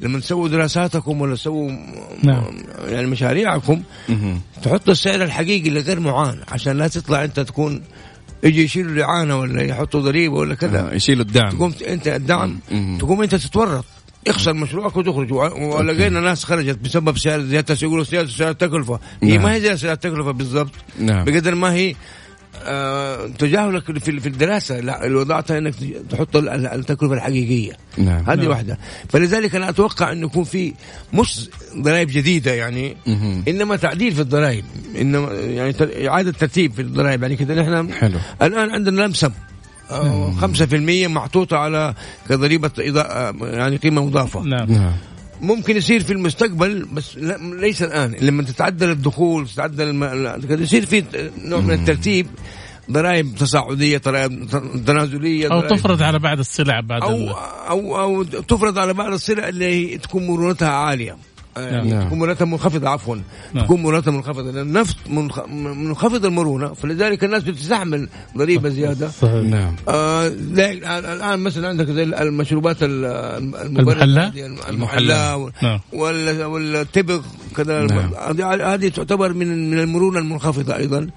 لما 0.02 0.20
تسووا 0.20 0.48
دراساتكم 0.48 1.22
ولا 1.22 1.36
تسووا 1.36 1.72
نعم. 2.24 2.44
يعني 2.86 3.08
مشاريعكم 3.08 3.82
مهم. 4.10 4.42
تحط 4.64 4.90
السعر 4.90 5.24
الحقيقي 5.24 5.70
لغير 5.70 6.00
معان 6.00 6.40
عشان 6.48 6.78
لا 6.78 6.88
تطلع 6.88 7.24
انت 7.24 7.40
تكون 7.40 7.82
يجي 8.44 8.64
يشيلوا 8.64 8.92
الاعانه 8.92 9.40
ولا 9.40 9.64
يحطوا 9.64 10.02
ضريبة 10.02 10.36
ولا 10.36 10.56
كذا. 10.56 10.92
آه، 10.92 10.94
يشيلوا 10.94 11.22
الدعم. 11.26 11.50
تقوم 11.50 11.74
انت 11.88 12.08
الدعم 12.08 12.60
مم. 12.72 12.98
تقوم 12.98 13.22
انت 13.22 13.36
تتورط. 13.36 13.86
يخسر 14.28 14.54
مشروعك 14.54 14.98
وتخرج. 14.98 15.32
ولقينا 15.32 16.20
ناس 16.20 16.44
خرجت 16.44 16.80
بسبب 16.80 17.18
سعر 17.18 17.42
زيادة 17.42 17.78
يقولوا 17.82 18.04
زياده 18.04 18.30
سعر 18.30 18.50
التكلفه 18.50 19.00
هي 19.24 19.38
نعم. 19.38 19.44
ما 19.44 19.54
هي 19.54 19.60
زياده 19.62 19.76
سعر 19.76 19.92
التكلفه 19.92 20.32
بالضبط. 20.32 20.72
نعم. 21.00 21.26
بقدر 21.26 21.56
ما 21.56 21.74
هي 21.74 21.96
آه 22.64 23.28
تجاهلك 23.28 24.00
في 24.00 24.20
في 24.20 24.30
الدراسة. 24.30 24.80
لا، 24.80 25.06
اللي 25.06 25.18
وضعتها 25.18 25.58
إنك 25.58 25.74
تحط 26.10 26.36
ال- 26.36 26.50
ال- 26.50 26.68
التكلفة 26.68 27.14
الحقيقية. 27.14 27.74
نعم. 27.98 28.24
هذه 28.28 28.40
نعم. 28.40 28.48
واحدة. 28.48 28.78
فلذلك 29.10 29.56
أنا 29.56 29.70
أتوقع 29.70 30.12
انه 30.12 30.26
يكون 30.26 30.44
في 30.44 30.74
مش 31.14 31.50
ضرائب 31.78 32.08
جديدة 32.12 32.54
يعني 32.54 32.98
مهم. 33.08 33.44
إنما 33.48 33.76
تعديل 33.76 34.12
في 34.12 34.22
الضرائب. 34.22 34.66
إنما 35.02 35.32
يعني 35.34 35.74
إعادة 36.10 36.32
ترتيب 36.32 36.74
في 36.74 36.82
الضرائب. 36.82 37.22
يعني 37.22 37.36
كذا 37.36 37.56
نحن 37.62 37.94
حلو. 37.94 38.18
الآن 38.42 38.70
عندنا 38.70 39.02
لمسم 39.02 39.32
آه، 39.92 40.34
5% 40.42 41.08
محطوطة 41.08 41.58
على 41.58 41.94
كضريبة 42.30 42.72
يعني 43.42 43.78
قيمة 43.78 44.06
مضافة. 44.06 44.42
نعم. 44.42 44.72
نعم. 44.72 44.94
ممكن 45.42 45.78
يصير 45.78 46.04
في 46.04 46.14
المستقبل 46.14 46.86
بس 46.94 47.18
لا 47.18 47.38
ليس 47.62 47.84
الآن. 47.84 48.16
لما 48.22 48.44
تتعدل 48.44 48.90
الدخول 48.92 49.48
تتعدل 49.48 49.90
الم... 49.90 50.64
يصير 50.64 50.86
في 50.86 51.04
نوع 51.44 51.60
من 51.60 51.72
الترتيب 51.74 52.28
ضرائب 52.92 53.36
تصاعدية 53.36 53.98
ضرائب 53.98 54.48
تنازلية 54.88 55.46
أو 55.52 55.60
ضرائب 55.60 55.78
تفرض 55.78 56.02
على 56.04 56.20
بعض 56.20 56.40
السلع 56.40 56.80
بعد 56.80 57.02
أو 57.02 57.10
ال- 57.16 57.30
أو 57.70 58.00
أو 58.02 58.24
تفرض 58.24 58.78
على 58.80 58.94
بعض 58.94 59.14
السلع 59.14 59.48
اللي 59.50 59.98
تكون 59.98 60.28
مرونتها 60.28 60.70
عالية. 60.70 61.18
يعني 61.62 61.90
نعم. 61.92 62.06
تكون 62.08 62.20
مرونتها 62.20 62.46
منخفضة 62.46 62.90
عفوا 62.90 63.16
نعم. 63.54 63.66
تكون 63.66 63.84
مرونتها 63.84 64.12
منخفضة 64.12 64.52
لأن 64.52 64.68
النفط 64.68 64.96
منخ- 65.08 65.48
منخفض 65.50 66.26
المرونة 66.26 66.74
فلذلك 66.74 67.24
الناس 67.24 67.44
بتستحمل 67.44 68.10
ضريبة 68.38 68.70
زيادة 68.70 69.10
صحيح. 69.10 69.34
نعم 69.44 69.76
آه 69.88 70.28
لا 70.28 70.72
الآن 71.00 71.40
مثلا 71.40 71.68
عندك 71.68 71.86
زي 71.86 72.04
المشروبات 72.04 72.84
ال- 72.84 73.06
المبردة 73.66 74.04
المحلاة؟ 74.04 74.28
هذه، 74.30 74.70
المحلاة 74.70 75.52
نعم. 75.64 75.80
وال- 75.94 76.44
والتبغ 76.44 77.22
كذا 77.58 77.82
نعم. 77.86 78.12
هذه 78.62 78.88
تعتبر 78.90 79.34
من 79.34 79.72
من 79.72 79.80
المرونة 79.80 80.20
المنخفضة 80.20 80.76
أيضا 80.76 81.08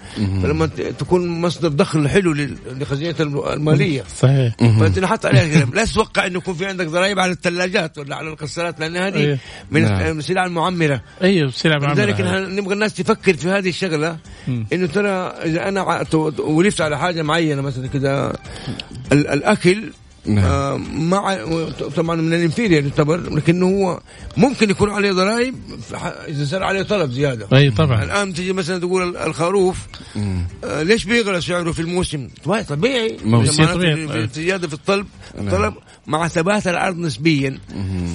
فلما 0.42 0.66
ت- 0.66 0.80
تكون 0.80 1.28
مصدر 1.40 1.68
دخل 1.68 2.08
حلو 2.08 2.32
لخزينة 2.80 3.14
الم- 3.20 3.48
المالية 3.52 4.04
صحيح 4.18 4.54
فأنت 4.58 4.98
نحط 4.98 5.26
عليها 5.26 5.64
لا 5.74 5.84
تتوقع 5.84 6.26
انه 6.26 6.38
يكون 6.38 6.54
في 6.54 6.66
عندك 6.66 6.86
ضرائب 6.86 7.18
على 7.18 7.32
الثلاجات 7.32 7.98
ولا 7.98 8.16
على 8.16 8.28
الغسالات 8.28 8.80
لأن 8.80 8.96
هذه. 8.96 9.38
من 9.70 9.82
نعم. 9.82 10.00
السلع 10.32 10.46
المعمرة 10.46 11.00
أيوه 11.22 11.50
سلع 11.50 11.76
لذلك 11.92 12.20
معمرة 12.20 12.40
نحن 12.40 12.56
نبغى 12.56 12.74
الناس 12.74 12.94
تفكر 12.94 13.34
في 13.36 13.48
هذه 13.48 13.68
الشغلة. 13.68 14.16
إنه 14.48 14.86
ترى 14.86 15.08
إذا 15.08 15.68
أنا 15.68 16.04
ولفت 16.38 16.80
على 16.80 16.98
حاجة 16.98 17.22
معينة 17.22 17.62
مثلا 17.62 17.86
كذا 17.86 18.32
ال- 19.12 19.26
الأكل 19.28 19.92
نعم. 20.26 20.44
آه 20.44 20.76
مع 20.94 21.38
طبعا 21.96 22.16
من 22.16 22.34
الانفيرير 22.34 22.84
يعتبر 22.84 23.34
لكنه 23.34 23.66
هو 23.66 24.00
ممكن 24.36 24.70
يكون 24.70 24.90
عليه 24.90 25.12
ضرائب 25.12 25.54
إذا 26.28 26.44
صار 26.44 26.62
عليه 26.62 26.82
طلب 26.82 27.10
زيادة 27.10 27.46
أي 27.58 27.70
طبعا 27.70 28.04
الآن 28.04 28.34
تجي 28.34 28.52
مثلا 28.52 28.78
تقول 28.78 29.02
ال- 29.08 29.16
الخروف. 29.16 29.78
آه 30.64 30.82
ليش 30.82 31.04
بيغلى 31.04 31.40
سعره 31.40 31.72
في 31.72 31.80
الموسم؟ 31.82 32.28
طبيعي 32.68 33.16
طبيعي 33.74 34.28
زيادة 34.34 34.68
في 34.68 34.74
الطلب 34.74 35.06
نعم. 35.36 35.46
الطلب 35.46 35.74
مع 36.06 36.28
ثبات 36.28 36.66
العرض 36.66 36.98
نسبيا 36.98 37.58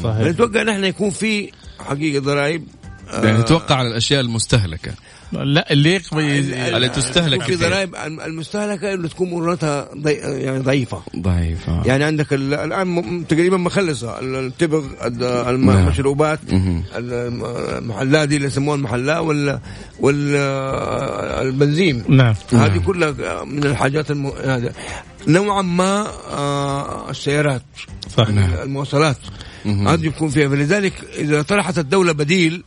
صحيح 0.04 0.28
نتوقع 0.28 0.64
نحن 0.64 0.84
يكون 0.84 1.10
في 1.10 1.52
حقيقة 1.82 2.20
ضرائب 2.24 2.64
آه، 3.10 3.26
يعني 3.26 3.44
توقع 3.44 3.76
على 3.76 3.88
الأشياء 3.88 4.22
المستهلكة. 4.22 4.92
لا 5.32 5.72
اللي 5.74 6.02
اللي 6.14 6.90
تستهلك 6.90 7.42
في. 7.44 7.56
ضرائب 7.56 7.96
المستهلكة 8.26 8.94
إنه 8.94 9.08
تكون 9.08 9.30
مرونتها 9.30 9.90
ضي... 9.98 10.12
يعني 10.14 10.60
ضعيفة. 10.60 11.02
ضعيفة. 11.16 11.84
يعني 11.86 12.04
عندك 12.04 12.34
ال- 12.34 12.54
الآن 12.54 12.88
م- 12.88 13.24
تقريبا 13.24 13.58
مخلصة 13.58 14.20
ال- 14.20 14.36
التبغ 14.36 14.86
نعم. 15.10 15.70
المشروبات 15.70 16.40
المحلات 16.98 18.30
دي 18.30 18.36
اللي 18.36 18.48
يسموها 18.48 18.76
المحلات 18.76 19.18
وال 19.22 19.60
والبنزين 20.00 22.04
نعم. 22.10 22.36
هذه 22.54 22.78
كلها 22.78 23.44
من 23.44 23.64
الحاجات 23.64 24.12
الم... 24.12 24.28
هذا 24.28 24.74
نوعا 25.28 25.62
ما 25.62 26.08
آه، 26.32 27.12
السيارات 27.12 27.62
صح. 28.18 28.30
نعم. 28.30 28.54
المواصلات. 28.64 29.18
هذه 29.68 30.06
يكون 30.06 30.30
فيها 30.30 30.50
فلذلك 30.50 30.94
إذا 31.18 31.42
طرحت 31.42 31.78
الدولة 31.78 32.12
بديل 32.12 32.64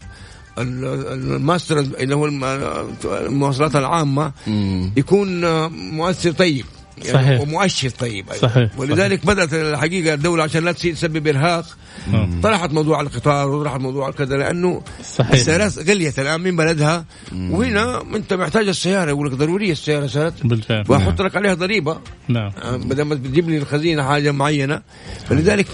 ال- 0.59 0.85
الماستر 1.33 1.78
اللي 1.78 2.14
هو 2.14 2.26
الم- 2.26 2.45
المواصلات 3.04 3.76
العامة 3.76 4.33
مم. 4.47 4.92
يكون 4.97 5.40
مؤثر 5.95 6.33
طيب 6.33 6.64
يعني 7.04 7.12
صحيح. 7.12 7.40
ومؤشر 7.40 7.90
طيب 7.90 8.30
أيضا. 8.30 8.49
صحيح. 8.49 8.71
ولذلك 8.78 9.26
بدأت 9.26 9.54
الحقيقة 9.54 10.14
الدولة 10.14 10.42
عشان 10.42 10.64
لا 10.64 10.73
تسبب 10.73 11.26
إرهاق 11.26 11.64
نعم. 12.12 12.40
طرحت 12.40 12.71
موضوع 12.73 13.00
القطار 13.00 13.49
وطرحت 13.49 13.80
موضوع 13.80 14.11
كذا 14.11 14.37
لأنه 14.37 14.83
صحيح. 15.14 15.30
السيارات 15.33 15.78
غليت 15.78 16.19
الآن 16.19 16.40
من 16.40 16.57
بلدها 16.57 17.04
وهنا 17.33 18.02
أنت 18.16 18.33
محتاج 18.35 18.69
السيارة 18.69 19.09
يقول 19.11 19.26
لك 19.26 19.33
ضرورية 19.35 19.73
السيارة 19.73 20.07
صارت 20.07 20.47
بالفعل 20.47 20.85
وأحط 20.88 21.23
لك 21.23 21.37
عليها 21.37 21.54
ضريبة 21.54 21.99
نعم 22.28 22.50
آه، 22.62 22.76
بدل 22.76 23.02
ما 23.02 23.14
بتجيب 23.14 23.50
لي 23.50 23.57
الخزينة 23.59 24.02
حاجة 24.02 24.30
معينة 24.30 24.83
فلذلك 25.28 25.66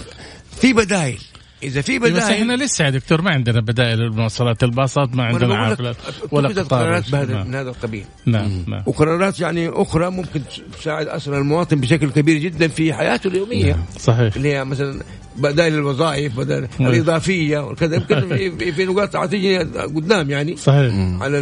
في 0.61 0.73
بدائل. 0.73 1.17
إذا 1.63 1.81
في 1.81 1.99
بس 1.99 2.09
بدائل 2.11 2.41
إحنا 2.41 2.53
لسه 2.63 2.85
يا 2.85 2.89
دكتور 2.89 3.21
ما 3.21 3.31
عندنا 3.31 3.61
بدائل 3.61 4.01
المواصلات 4.01 4.63
الباصات 4.63 5.15
ما 5.15 5.23
عندنا 5.23 5.55
عافلات 5.57 5.95
ولا 6.31 6.47
اتخذت 6.47 6.65
قطار. 6.65 6.79
قرارات 6.83 7.09
بهذا 7.11 7.33
نعم. 7.33 7.47
من 7.47 7.55
هذا 7.55 7.69
القبيل. 7.69 8.05
نعم 8.25 8.63
نعم. 8.67 8.83
وقرارات 8.85 9.39
يعني 9.39 9.69
أخرى 9.69 10.09
ممكن 10.09 10.41
تساعد 10.79 11.07
أصلا 11.07 11.37
المواطن 11.37 11.79
بشكل 11.79 12.09
كبير 12.09 12.37
جدا 12.37 12.67
في 12.67 12.93
حياته 12.93 13.27
اليومية. 13.27 13.77
صحيح. 13.99 14.35
اللي 14.35 14.53
هي 14.53 14.65
مثلا 14.65 15.01
بدائل 15.37 15.73
الوظائف 15.73 16.37
بدائل 16.37 16.67
نعم. 16.79 16.91
الإضافية 16.91 17.59
وكذا 17.59 17.95
يمكن 17.95 18.27
في- 18.57 18.71
في, 18.71 18.85
نقاط 18.85 19.17
حتيجي 19.17 19.57
قدام 19.57 20.29
يعني. 20.29 20.55
صحيح. 20.57 20.93
على 21.21 21.37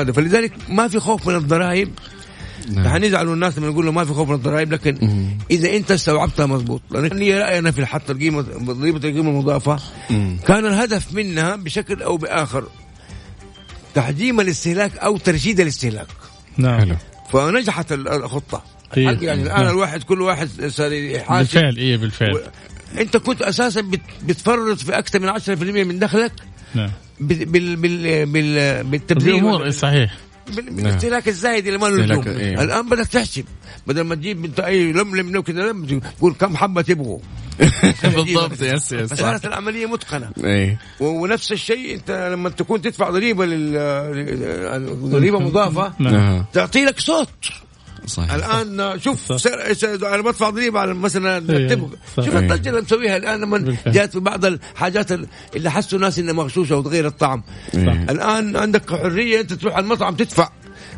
هذا. 0.00 0.12
فلذلك 0.12 0.52
ما 0.68 0.88
في 0.88 1.00
خوف 1.00 1.28
من 1.28 1.34
الضرائب. 1.36 1.88
نعم. 2.68 2.88
حنزعلوا 2.88 3.34
الناس 3.34 3.58
لما 3.58 3.68
نقول 3.68 3.86
له 3.86 3.92
ما 3.92 4.04
في 4.04 4.12
خوف 4.12 4.28
من 4.28 4.34
الضرائب 4.34 4.72
لكن 4.72 4.98
إذا 5.50 5.76
أنت 5.76 5.90
استوعبتها 5.90 6.46
مضبوط. 6.46 6.82
لأن 6.90 7.06
لي 7.18 7.34
راي 7.38 7.58
أنا 7.58 7.70
في 7.70 7.86
حط 7.86 8.10
القيمه 8.10 8.40
ضريبة 8.42 9.08
القيمة 9.08 9.30
المضافة. 9.30 9.78
مم. 10.10 10.36
كان 10.46 10.66
الهدف 10.66 11.12
منها 11.14 11.56
بشكل 11.56 12.02
أو 12.02 12.16
بآخر 12.16 12.64
تحجيم 13.94 14.40
الاستهلاك 14.40 14.98
أو 14.98 15.16
ترشيد 15.16 15.60
الاستهلاك. 15.60 16.06
نعم. 16.56 16.80
حلو. 16.80 16.96
فنجحت 17.32 17.92
ال- 17.92 18.08
الخطة. 18.08 18.62
إيه. 18.96 19.04
يعني 19.04 19.42
الآن 19.42 19.62
نعم. 19.64 19.66
الواحد 19.68 20.02
كل 20.02 20.20
واحد 20.22 20.48
صار 20.66 20.92
يحاسب. 20.92 21.38
بالفعل 21.54 21.76
إيه 21.76 21.96
بالفعل. 21.96 22.34
و... 22.34 22.38
أنت 23.00 23.16
كنت 23.16 23.42
أساسا 23.42 23.80
بت... 23.80 24.00
بتفرط 24.26 24.78
في 24.78 24.98
أكثر 24.98 25.18
من 25.20 25.40
10% 25.40 25.48
من 25.86 25.98
دخلك 25.98 26.32
نعم. 26.74 26.90
بال... 27.20 27.44
بال... 27.46 27.76
بال... 27.76 28.26
بال... 28.26 28.84
بالتبذير. 28.84 29.34
الأمور 29.34 29.60
ولا- 29.60 30.08
صحيح 30.52 30.70
بالاستهلاك 30.70 31.28
الزايد 31.28 31.66
اللي 31.66 31.78
ما 31.78 31.86
له 31.86 32.04
لزوم 32.04 32.28
إيه. 32.28 32.62
الآن 32.62 32.88
بدك 32.88 33.06
تحسب 33.06 33.44
بدل 33.86 34.00
ما 34.00 34.14
تجيب 34.14 34.44
أنت 34.44 34.60
أي 34.60 34.92
لملم 34.92 35.32
لو 35.32 35.42
كذا 35.42 35.62
لم 35.62 36.00
تقول 36.18 36.34
كم 36.34 36.56
حبة 36.56 36.82
تبغوا. 36.82 37.18
بالضبط 38.04 38.62
yes 38.62 38.92
yes. 38.92 38.94
بس 38.94 39.10
صح 39.10 39.16
صارت 39.16 39.44
العملية 39.44 39.86
متقنة. 39.86 40.30
اي 40.44 40.76
و- 41.00 41.06
ونفس 41.22 41.52
الشيء 41.52 41.94
أنت 41.94 42.10
لما 42.32 42.48
تكون 42.48 42.82
تدفع 42.82 43.10
ضريبة 43.10 43.46
لل 43.46 43.72
ضريبة 45.10 45.38
مضافة 45.38 45.92
نعم. 45.98 46.44
تعطي 46.52 46.84
لك 46.84 47.00
صوت. 47.00 47.28
صحيح 48.06 48.32
الآن 48.34 49.00
شوف. 49.00 49.46
أنا 50.04 50.22
بدفع 50.22 50.50
ضريبه 50.50 50.80
على 50.80 50.94
مثلا 50.94 51.52
إيه، 51.52 51.64
نكتب 51.64 51.90
صح. 52.16 52.24
شوف 52.24 52.36
الضجه 52.36 52.68
اللي 52.68 52.80
مسويها 52.80 53.16
الآن 53.16 53.40
لما. 53.40 53.76
جات 53.86 54.12
في 54.12 54.20
بعض 54.20 54.44
الحاجات 54.44 55.08
اللي 55.56 55.70
حسوا 55.70 55.98
الناس 55.98 56.18
إنها 56.18 56.32
مغشوشة 56.32 56.76
وتغير 56.76 57.06
الطعم 57.06 57.42
إيه. 57.74 58.06
الآن 58.10 58.56
عندك 58.56 58.90
حرية 58.90 59.40
أنت 59.40 59.52
تروح 59.52 59.78
المطعم 59.78 60.14
تدفع 60.14 60.50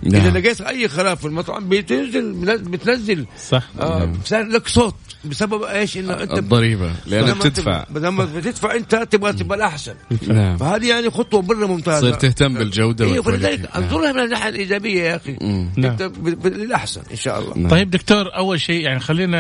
نعم. 0.02 0.23
اذا 0.26 0.38
لقيت 0.40 0.61
أي 0.61 0.88
خلاف 0.88 1.21
في 1.21 1.26
المطعم 1.26 1.68
بتنزل 1.68 2.32
بتنزل 2.59 3.26
صح 3.49 3.62
آه 3.80 4.12
صار 4.25 4.42
لك 4.42 4.68
صوت 4.68 4.94
بسبب 5.25 5.62
إيش 5.62 5.99
إنه 5.99 6.23
أنت 6.23 6.38
الضريبة 6.38 6.92
لأنك 7.06 7.28
لما 7.28 7.44
تدفع 7.44 7.85
تبغى- 7.85 7.97
لما 7.97 8.25
بتدفع 8.25 8.75
أنت 8.75 8.94
تبغى 9.11 9.32
تبغى 9.32 9.56
الأحسن 9.59 9.94
نعم 10.28 10.56
فهذه 10.56 10.88
يعني 10.88 11.11
خطوة 11.11 11.42
مره 11.42 11.66
ممتازة 11.66 12.00
تصير 12.00 12.14
تهتم 12.14 12.54
بالجودة 12.54 13.04
أيوه. 13.04 13.23
فلذلك 13.23 13.76
انظرها 13.76 14.12
من 14.12 14.21
الناحية 14.21 14.49
الإيجابية 14.49 15.02
يا 15.02 15.16
أخي. 15.16 15.32
نعم. 15.76 15.90
انت 16.00 16.02
للأحسن 16.47 17.00
إن 17.11 17.16
شاء 17.16 17.38
الله 17.40 17.59
نعم. 17.59 17.68
طيب 17.71 17.90
دكتور 17.90 18.37
أول 18.37 18.61
شيء 18.61 18.80
يعني 18.85 19.00
خلينا 19.00 19.38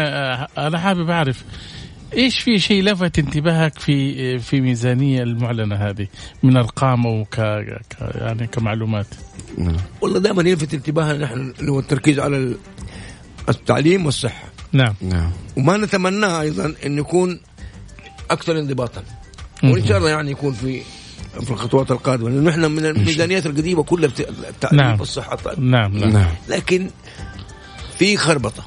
آه، 0.58 0.66
أنا 0.66 0.78
حابب 0.78 1.10
أعرف 1.10 1.44
إيش 2.16 2.38
في 2.38 2.58
شيء 2.58 2.82
لفت 2.82 3.18
انتباهك 3.18 3.78
في 3.78 4.38
في 4.38 4.60
ميزانية 4.60 5.22
المعلنة 5.22 5.76
هذه 5.76 6.06
من 6.42 6.56
أرقام 6.56 7.06
أو 7.06 7.24
ك 7.24 7.38
يعني 7.98 8.46
كمعلومات؟ 8.46 9.06
نعم. 9.58 9.76
والله 10.00 10.18
دائما 10.18 10.42
يلفت 10.50 10.74
انتباهنا 10.74 11.18
نحن 11.18 11.54
اللي 11.60 11.70
هو 11.72 11.78
التركيز 11.78 12.18
على 12.18 12.36
ال- 12.36 12.56
التعليم 13.48 14.06
والصحة. 14.06 14.44
نعم. 14.72 14.94
نعم. 15.00 15.30
وما 15.56 15.76
نتمناه 15.76 16.40
أيضا 16.40 16.74
إن 16.86 16.98
يكون 16.98 17.40
أكثر 18.30 18.58
انضباطا. 18.58 19.02
وإن 19.64 19.86
شاء 19.86 19.98
الله 19.98 20.10
يعني 20.10 20.30
يكون 20.30 20.52
في 20.52 20.80
في 21.40 21.50
الخطوات 21.50 21.90
القادمة 21.90 22.30
لأنه 22.30 22.50
إحنا 22.50 22.68
من 22.68 22.86
الميزانيات 22.86 23.46
القديمة 23.46 23.82
كلها 23.82 24.08
بت- 24.08 24.28
التعليم 24.48 24.80
نعم. 24.80 25.00
والصحة. 25.00 25.34
التعليم. 25.34 25.70
نعم 25.70 25.96
نعم. 25.98 26.12
نعم. 26.12 26.30
لكن 26.48 26.90
في 27.98 28.16
خربطة. 28.16 28.64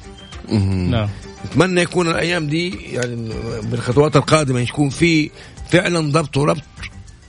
نعم. 0.90 1.08
أتمنى 1.46 1.80
يكون 1.80 2.08
الأيام 2.08 2.46
دي 2.46 2.70
يعني 2.92 3.30
بالخطوات 3.62 4.16
القادمة 4.16 4.60
يكون 4.60 4.88
في 4.88 5.30
فعلا 5.70 6.00
ضبط 6.12 6.36
وربط 6.36 6.62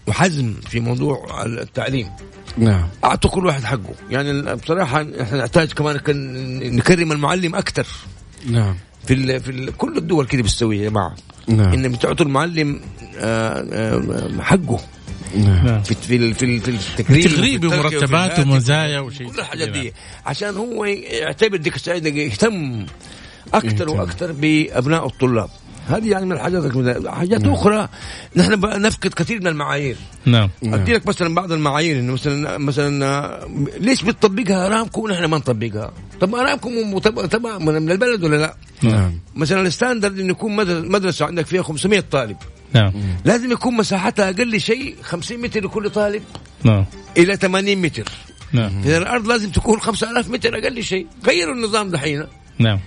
وحزم 0.08 0.54
في 0.70 0.80
موضوع 0.80 1.46
التعليم. 1.46 2.10
نعم. 2.58 2.88
أعطوا 3.04 3.30
كل 3.30 3.46
واحد 3.46 3.64
حقه. 3.64 3.94
يعني 4.10 4.56
بصراحة 4.56 5.02
إحنا 5.22 5.38
نحتاج 5.38 5.74
كمان 5.74 6.00
نكرم 6.76 7.12
المعلم 7.12 7.56
أكثر 7.56 7.88
نعم. 8.50 8.76
في 9.08 9.14
ال 9.14 9.40
في 9.42 9.52
ال 9.52 9.78
كل 9.78 9.98
الدول 9.98 10.26
كده 10.26 10.44
بتسوي 10.44 10.78
يا 10.78 10.90
جماعة. 10.90 11.16
نعم. 11.48 11.74
إن 11.74 11.92
بتعطوا 11.92 12.26
المعلم 12.26 12.82
آه، 13.18 13.66
آه، 13.74 14.42
حقه. 14.42 14.80
نعم. 15.36 15.66
نعم. 15.66 15.84
في 15.84 15.96
في 15.96 16.34
في 16.34 16.60
في 16.60 16.70
التكريم 16.70 17.74
الهاتف 17.74 18.48
ومزايا 18.48 19.00
وشيء 19.00 19.30
كل 19.30 19.40
الحاجات. 19.40 19.70
دي. 19.70 19.94
عشان 20.26 20.56
هو 20.56 20.86
يعتبر 20.86 21.58
ديك 21.58 21.90
إنه 21.90 22.20
يهتم 22.20 22.86
أكثر 23.54 23.68
يهتم. 23.88 24.00
وأكثر 24.00 24.32
بأبناء 24.32 25.06
الطلاب. 25.08 25.50
هذه 25.88 26.10
يعني 26.12 26.26
من 26.26 26.32
الحاجات 26.32 26.64
حاجات 27.08 27.46
أخرى 27.46 27.90
نحن 28.36 28.52
نفقد 28.82 29.14
كثير 29.14 29.40
من 29.40 29.48
المعايير. 29.48 29.98
نعم. 30.26 30.50
نعم. 30.62 30.74
أدي 30.74 30.94
لك 30.94 31.08
مثلا 31.08 31.36
بعض 31.36 31.52
المعايير 31.52 32.00
إنه 32.00 32.14
مثلا 32.14 32.58
مثلا 32.58 33.48
ليش 33.80 34.04
بتطبقها 34.04 34.68
أرامكو؟ 34.68 35.06
ونحن 35.06 35.26
ما 35.26 35.38
نطبقها؟ 35.38 35.92
طب 36.22 36.36
أرامكو 36.36 37.00
تبع 37.00 37.58
من 37.58 37.92
البلد 37.92 38.24
ولا 38.24 38.36
لا؟ 38.36 38.56
نعم. 38.82 39.20
مثلا 39.36 39.62
الستاندرد 39.62 40.20
إنه 40.20 40.32
يكون 40.32 40.56
مدر- 40.56 40.90
مدرسة 40.90 41.26
عندك 41.26 41.46
فيها 41.46 41.64
500 41.64 42.04
طالب. 42.12 42.38
نعم. 42.74 42.94
لازم 43.26 43.52
يكون 43.52 43.78
مساحتها 43.78 44.30
أقل 44.30 44.62
شيء 44.62 44.96
50 45.04 45.42
متر 45.42 45.64
لكل 45.64 45.90
طالب. 45.90 46.22
نعم. 46.64 46.86
إلى 47.18 47.36
80 47.36 47.82
متر. 47.82 48.10
نعم. 48.54 48.72
إذا 48.86 48.98
الأرض 48.98 49.28
لازم 49.28 49.50
تكون 49.50 49.80
5000 49.80 50.30
متر 50.30 50.58
أقل 50.58 50.84
شيء. 50.84 51.08
غيروا 51.28 51.54
النظام 51.54 51.90
دحين. 51.90 52.26
نعم. 52.60 52.80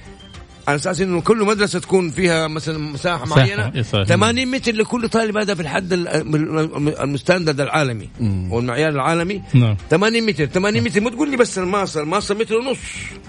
على 0.71 0.77
أساس 0.77 1.01
إنه 1.01 1.21
كل 1.21 1.37
مدرسة 1.45 1.79
تكون 1.79 2.11
فيها 2.11 2.49
مثلا 2.49 2.79
مساحة 2.79 3.25
مساحة، 3.25 3.41
معينة 3.41 3.83
صحيح. 3.83 4.05
80 4.05 4.47
متر 4.51 4.73
لكل 4.73 5.09
طالب 5.09 5.37
هذا 5.37 5.55
في 5.55 5.63
الحد 5.63 5.93
ال- 5.93 6.09
الم- 6.09 6.89
المستندرد 6.89 7.61
العالمي 7.61 8.09
مم. 8.21 8.53
والمعيار 8.53 8.89
العالمي 8.93 9.43
نعم 9.55 9.77
80 9.91 10.27
متر 10.27 10.47
80 10.47 10.85
متر 10.85 11.01
مو 11.01 11.09
تقول 11.09 11.31
لي 11.31 11.37
بس 11.37 11.59
الماصه 11.59 12.01
الماصه 12.01 12.35
متر 12.35 12.55
ونص 12.57 12.79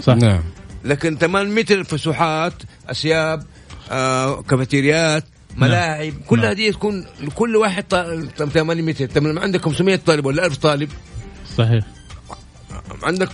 صح 0.01 0.15
نعم 0.15 0.41
لكن 0.85 1.17
8 1.17 1.53
متر 1.61 1.83
فسحات 1.83 2.53
أسياب 2.89 3.43
آه، 3.91 4.41
كافيتريات 4.41 5.23
ملاعب 5.57 6.13
كل 6.27 6.37
نعم. 6.37 6.45
هذه 6.45 6.71
تكون 6.71 7.05
لكل 7.21 7.55
واحد 7.55 7.83
طا- 7.83 8.43
8 8.45 8.81
متر 8.83 9.07
عندك 9.39 9.61
500 9.65 9.95
طالب 10.05 10.25
ولا 10.25 10.45
1000 10.45 10.57
طالب 10.57 10.89
صحيح 11.57 11.83
عندك 13.03 13.29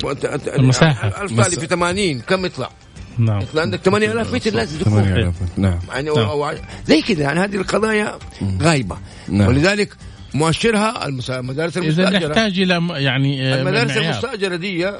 المساحة. 0.48 1.08
1000 1.24 1.34
طالب 1.42 1.60
في 1.60 1.68
80 1.68 2.20
كم 2.22 2.46
يطلع؟ 2.46 2.70
نعم 3.18 3.42
يطلع 3.42 3.62
عندك 3.62 3.80
8000 3.82 4.34
متر 4.34 4.52
لازم 4.54 4.80
تكون 4.80 4.94
8000 5.04 5.34
نعم 5.58 5.80
يعني 5.90 6.10
نعم. 6.10 6.18
أو 6.26 6.54
زي 6.86 7.02
كذا 7.02 7.22
يعني 7.24 7.40
هذه 7.40 7.56
القضايا 7.56 8.20
غايبة 8.62 8.98
نعم. 9.30 9.48
ولذلك 9.48 9.94
مؤشرها 10.34 11.06
المسا- 11.06 11.30
المدارس 11.40 11.78
إذا 11.78 11.86
المستأجرة 11.86 12.28
نحتاج 12.28 12.60
إلى 12.60 12.88
يعني 13.04 13.54
آه، 13.54 13.62
المدارس. 13.62 13.98
المستأجرة 13.98 14.56
دي 14.56 14.92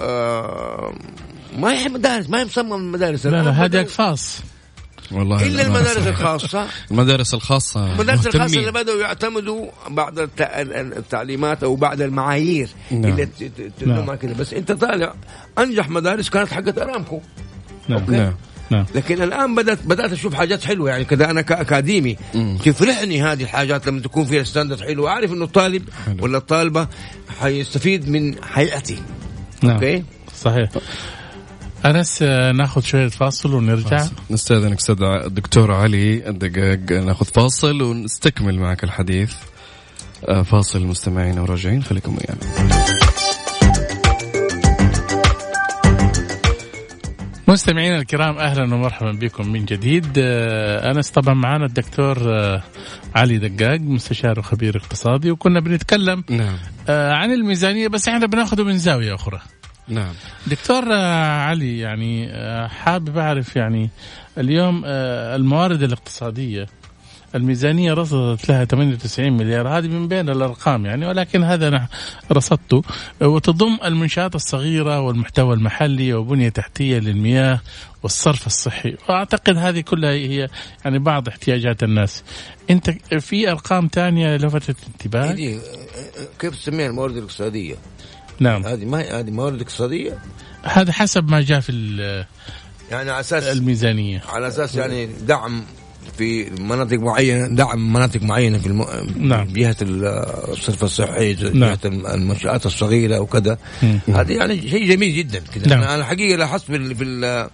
آه 0.00 0.94
ما 1.58 1.72
هي 1.72 1.88
مدارس 1.88 2.30
ما 2.30 2.40
هي 2.40 2.44
مصمم 2.44 2.72
المدارس 2.74 3.26
لا 3.26 3.42
لا 3.42 3.50
هذه 3.50 3.80
اقفاص 3.80 4.40
والله 5.12 5.46
إلا 5.46 5.56
لا، 5.56 5.66
المدارس. 5.66 6.06
الخاصة 6.06 6.66
المدارس 6.90 7.34
الخاصة 7.34 7.92
المدارس 7.92 8.26
الخاصة. 8.26 8.58
اللي 8.60 8.72
بدأوا 8.72 9.00
يعتمدوا 9.00 9.66
الت- 10.18 10.40
التعليمات 10.98 11.62
أو 11.64 11.76
بعد 11.76 12.00
المعايير 12.00 12.68
نعم. 12.90 13.04
اللي 13.04 13.26
ت- 13.26 13.42
ت- 13.42 13.72
ت- 13.80 13.84
نعم. 13.86 14.14
كده 14.14 14.34
بس 14.34 14.54
أنت 14.54 14.72
طالع 14.72 15.14
أنجح 15.58 15.88
مدارس 15.88 16.30
كانت 16.30 16.52
حقت 16.52 16.78
أرامكو 16.78 17.20
نعم. 17.88 18.00
okay. 18.00 18.12
نعم. 18.12 18.34
نعم. 18.70 18.86
لكن 18.94 19.22
الآن 19.22 19.54
بدات 19.54 19.78
بدأت 19.84 20.12
أشوف 20.12 20.34
حاجات 20.34 20.64
حلوة. 20.64 20.90
يعني 20.90 21.04
كذا 21.04 21.30
أنا 21.30 21.42
كاكاديمي 21.42 22.16
مم. 22.34 22.58
تفرحني 22.64 23.22
هذه 23.22 23.42
الحاجات 23.42 23.86
لما 23.86 24.00
تكون 24.00 24.24
فيها 24.24 24.42
standard 24.42 24.80
حلو. 24.80 25.08
أعرف 25.08 25.32
إنه 25.32 25.44
الطالب 25.44 25.82
حلو. 26.06 26.24
ولا 26.24 26.38
الطالبة 26.38 26.88
حيستفيد 27.40 28.08
من 28.08 28.44
حياتي. 28.44 28.98
نعم. 29.62 29.74
أوكي؟ 29.74 30.04
صحيح. 30.36 30.70
أنس 31.86 32.22
ناخذ 32.54 32.80
شوية 32.80 33.08
فاصل 33.08 33.54
ونرجع. 33.54 34.06
نستأذنك 34.30 34.78
أستاذ 34.78 35.02
الدكتور 35.02 35.72
علي 35.72 36.28
الدقاق 36.28 37.02
ناخذ 37.04 37.26
فاصل 37.26 37.82
ونستكمل 37.82 38.58
معك 38.58 38.84
الحديث. 38.84 39.32
آه، 40.28 40.42
فاصل 40.42 40.82
مستمعين 40.82 41.38
وراجعين. 41.38 41.82
خليكم 41.82 42.16
ويانا. 42.16 43.03
مستمعينا 47.54 47.98
الكرام 47.98 48.38
أهلا 48.38 48.74
ومرحبا 48.74 49.12
بكم 49.12 49.48
من 49.48 49.64
جديد. 49.64 50.12
آه، 50.18 50.90
أنس 50.90 51.10
طبعا 51.10 51.34
معنا 51.34 51.66
الدكتور 51.66 52.18
آه، 52.26 52.62
علي 53.14 53.38
دقاق 53.38 53.80
مستشار 53.80 54.38
وخبير 54.38 54.76
اقتصادي 54.76 55.30
وكنا 55.30 55.60
بنتكلم 55.60 56.24
نعم. 56.30 56.56
آه، 56.88 57.12
عن 57.12 57.32
الميزانية 57.32 57.88
بس 57.88 58.08
إحنا 58.08 58.26
بناخذه 58.26 58.62
من 58.62 58.78
زاوية 58.78 59.14
أخرى. 59.14 59.40
نعم. 59.88 60.12
دكتور 60.46 60.92
علي 60.92 61.78
يعني 61.78 62.28
حابب 62.68 63.18
أعرف 63.18 63.56
يعني 63.56 63.90
اليوم 64.38 64.82
الموارد 64.84 65.82
الاقتصادية 65.82 66.66
الميزانية 67.34 67.92
رصدت 67.92 68.48
لها 68.48 68.64
98 68.64 69.32
مليار. 69.32 69.68
هذه 69.68 69.88
من 69.88 70.08
بين 70.08 70.28
الأرقام 70.28 70.86
يعني 70.86 71.06
ولكن 71.06 71.42
هذا 71.42 71.68
أنا 71.68 71.88
رصدته. 72.32 72.82
وتضم 73.20 73.78
المنشآت 73.84 74.34
الصغيرة 74.34 75.00
والمحتوى 75.00 75.54
المحلي 75.54 76.14
وبنية 76.14 76.48
تحتية 76.48 76.98
للمياه 76.98 77.60
والصرف 78.02 78.46
الصحي. 78.46 78.96
وأعتقد 79.08 79.56
هذه 79.56 79.80
كلها 79.80 80.10
هي 80.10 80.48
يعني 80.84 80.98
بعض 80.98 81.28
احتياجات 81.28 81.82
الناس. 81.82 82.22
أنت 82.70 82.90
في 83.20 83.50
أرقام 83.50 83.88
ثانية 83.92 84.36
لفتت 84.36 84.76
انتباهك؟ 84.86 85.32
هذه 85.32 85.60
كيف 86.38 86.56
تسميها 86.56 86.86
الموارد 86.86 87.16
الاقتصادية؟ 87.16 87.74
نعم. 88.40 88.66
هذه 88.66 88.84
ما 88.84 89.00
هي 89.00 89.10
هذه 89.10 89.30
موارد 89.30 89.60
اقتصادية؟ 89.60 90.18
هذا 90.62 90.92
حسب 90.92 91.30
ما 91.30 91.40
جاء 91.40 91.60
في 91.60 91.72
يعني 92.90 93.10
على 93.10 93.20
أساس 93.20 93.44
الميزانية. 93.44 94.22
على 94.28 94.48
أساس 94.48 94.74
يعني 94.74 95.06
دعم 95.06 95.64
في 96.18 96.50
مناطق 96.60 96.98
معينة 96.98 97.46
دعم 97.46 97.92
مناطق 97.92 98.22
معينة 98.22 98.58
في 98.58 98.66
الم... 98.66 98.84
نعم. 99.18 99.46
جهة 99.52 99.76
الصرف 99.82 100.84
الصحي 100.84 101.34
نعم. 101.34 101.76
جهه 101.84 102.14
المنشآت 102.14 102.66
الصغيرة 102.66 103.18
وكذا. 103.20 103.58
هذه 104.08 104.32
يعني 104.32 104.70
شيء 104.70 104.88
جميل 104.88 105.16
جدا 105.16 105.42
كذا 105.54 105.66
نعم. 105.68 105.82
أنا 105.82 105.94
أنا 105.94 106.04
حقيقه 106.04 106.36
لاحظت 106.36 106.64
في 106.64 106.76
ال- 106.76 106.94
في 106.96 107.04
ال- 107.04 107.50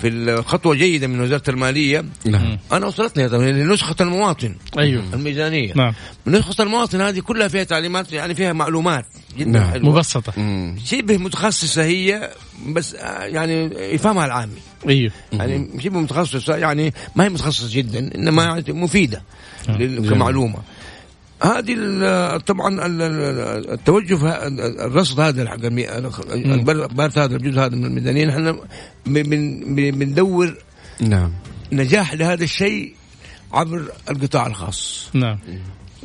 في 0.00 0.08
الخطوة 0.08 0.74
جيدة 0.74 1.06
من 1.06 1.20
وزارة 1.20 1.42
المالية. 1.50 2.04
نعم. 2.26 2.58
أنا 2.72 2.86
وصلتني 2.86 3.24
هذا 3.24 3.38
نسخة 3.52 3.96
المواطن. 4.00 4.54
أيوه. 4.78 5.04
الميزانية. 5.14 5.72
نعم. 5.74 5.92
نسخة 6.26 6.62
المواطن 6.62 7.00
هذه 7.00 7.20
كلها 7.20 7.48
فيها 7.48 7.64
تعليمات 7.64 8.12
يعني 8.12 8.34
فيها 8.34 8.52
معلومات. 8.52 9.04
جدا 9.38 9.50
نعم. 9.50 9.70
حلوة. 9.70 9.94
مبسطة. 9.94 10.32
مم. 10.36 10.76
شبه 10.84 11.16
متخصصة 11.16 11.82
هي 11.84 12.30
بس 12.66 12.94
آه، 12.94 13.22
يعني 13.24 13.70
يفهمها 13.94 14.26
العامي. 14.26 14.52
أيوه. 14.88 15.12
يعني 15.32 15.68
شبه 15.84 16.00
متخصصة 16.00 16.56
يعني 16.56 16.94
ما 17.16 17.24
هي 17.24 17.28
متخصصة 17.28 17.68
جدا 17.76 18.10
إنما 18.14 18.44
يعني 18.44 18.64
مفيدة 18.68 19.22
لل- 19.68 20.10
كمعلومة. 20.10 20.58
هذه 21.42 22.36
طبعا 22.46 22.86
ال- 22.86 23.02
ال- 23.02 23.70
التوجه 23.70 24.28
الرصد 24.86 25.20
هذا 25.20 25.50
حق 25.50 25.64
البارت 25.64 27.18
هذا 27.18 27.36
الجزء 27.36 27.60
هذا 27.60 27.76
من 27.76 27.84
الميدانيه 27.84 28.24
نحن 28.26 28.58
بن- 29.06 29.74
بن- 29.74 29.90
بندور 29.98 30.54
نعم. 31.00 31.32
نجاح 31.72 32.14
لهذا 32.14 32.44
الشيء 32.44 32.94
عبر 33.52 33.82
القطاع 34.10 34.46
الخاص. 34.46 35.08
نعم. 35.14 35.38